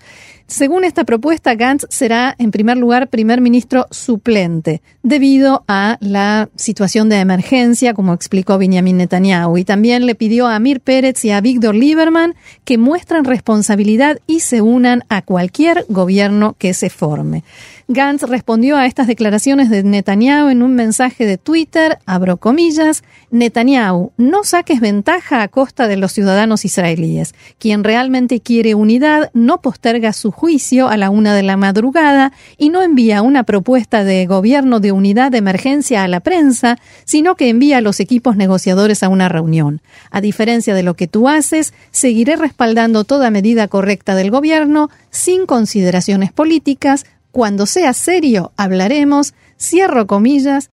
Según 0.48 0.84
esta 0.84 1.02
propuesta, 1.02 1.56
Gantz 1.56 1.86
será, 1.90 2.36
en 2.38 2.52
primer 2.52 2.76
lugar, 2.76 3.08
primer 3.08 3.40
ministro 3.40 3.86
suplente, 3.90 4.80
debido 5.02 5.64
a 5.66 5.98
la 6.00 6.48
situación 6.54 7.08
de 7.08 7.18
emergencia, 7.18 7.94
como 7.94 8.14
explicó 8.14 8.56
Benjamin 8.56 8.96
Netanyahu. 8.96 9.58
Y 9.58 9.64
también 9.64 10.06
le 10.06 10.14
pidió 10.14 10.46
a 10.46 10.54
Amir 10.54 10.80
Pérez 10.80 11.24
y 11.24 11.30
a 11.30 11.40
Víctor 11.40 11.74
Lieberman 11.74 12.36
que 12.64 12.78
muestren 12.78 13.24
responsabilidad 13.24 14.20
y 14.28 14.40
se 14.40 14.62
unan 14.62 15.02
a 15.08 15.22
cualquier 15.22 15.84
gobierno 15.88 16.54
que 16.56 16.74
se 16.74 16.90
forme. 16.90 17.42
Gantz 17.88 18.24
respondió 18.24 18.76
a 18.76 18.86
estas 18.86 19.06
declaraciones 19.06 19.70
de 19.70 19.84
Netanyahu 19.84 20.48
en 20.48 20.64
un 20.64 20.74
mensaje 20.74 21.24
de 21.24 21.38
Twitter, 21.38 22.00
abro 22.04 22.36
comillas, 22.36 23.04
Netanyahu, 23.30 24.10
no 24.16 24.42
saques 24.42 24.80
ventaja 24.80 25.40
a 25.42 25.46
costa 25.46 25.86
de 25.86 25.96
los 25.96 26.10
ciudadanos 26.10 26.64
israelíes. 26.64 27.36
Quien 27.60 27.84
realmente 27.84 28.40
quiere 28.40 28.74
unidad 28.74 29.30
no 29.34 29.60
posterga 29.60 30.12
su 30.12 30.32
juicio 30.32 30.88
a 30.88 30.96
la 30.96 31.10
una 31.10 31.32
de 31.32 31.44
la 31.44 31.56
madrugada 31.56 32.32
y 32.58 32.70
no 32.70 32.82
envía 32.82 33.22
una 33.22 33.44
propuesta 33.44 34.02
de 34.02 34.26
gobierno 34.26 34.80
de 34.80 34.90
unidad 34.90 35.30
de 35.30 35.38
emergencia 35.38 36.02
a 36.02 36.08
la 36.08 36.18
prensa, 36.18 36.78
sino 37.04 37.36
que 37.36 37.50
envía 37.50 37.78
a 37.78 37.82
los 37.82 38.00
equipos 38.00 38.36
negociadores 38.36 39.04
a 39.04 39.08
una 39.08 39.28
reunión. 39.28 39.80
A 40.10 40.20
diferencia 40.20 40.74
de 40.74 40.82
lo 40.82 40.94
que 40.94 41.06
tú 41.06 41.28
haces, 41.28 41.72
seguiré 41.92 42.34
respaldando 42.34 43.04
toda 43.04 43.30
medida 43.30 43.68
correcta 43.68 44.16
del 44.16 44.32
gobierno 44.32 44.90
sin 45.10 45.46
consideraciones 45.46 46.32
políticas, 46.32 47.06
cuando 47.36 47.66
sea 47.66 47.92
serio, 47.92 48.52
hablaremos, 48.56 49.34
cierro 49.60 50.06
comillas, 50.06 50.70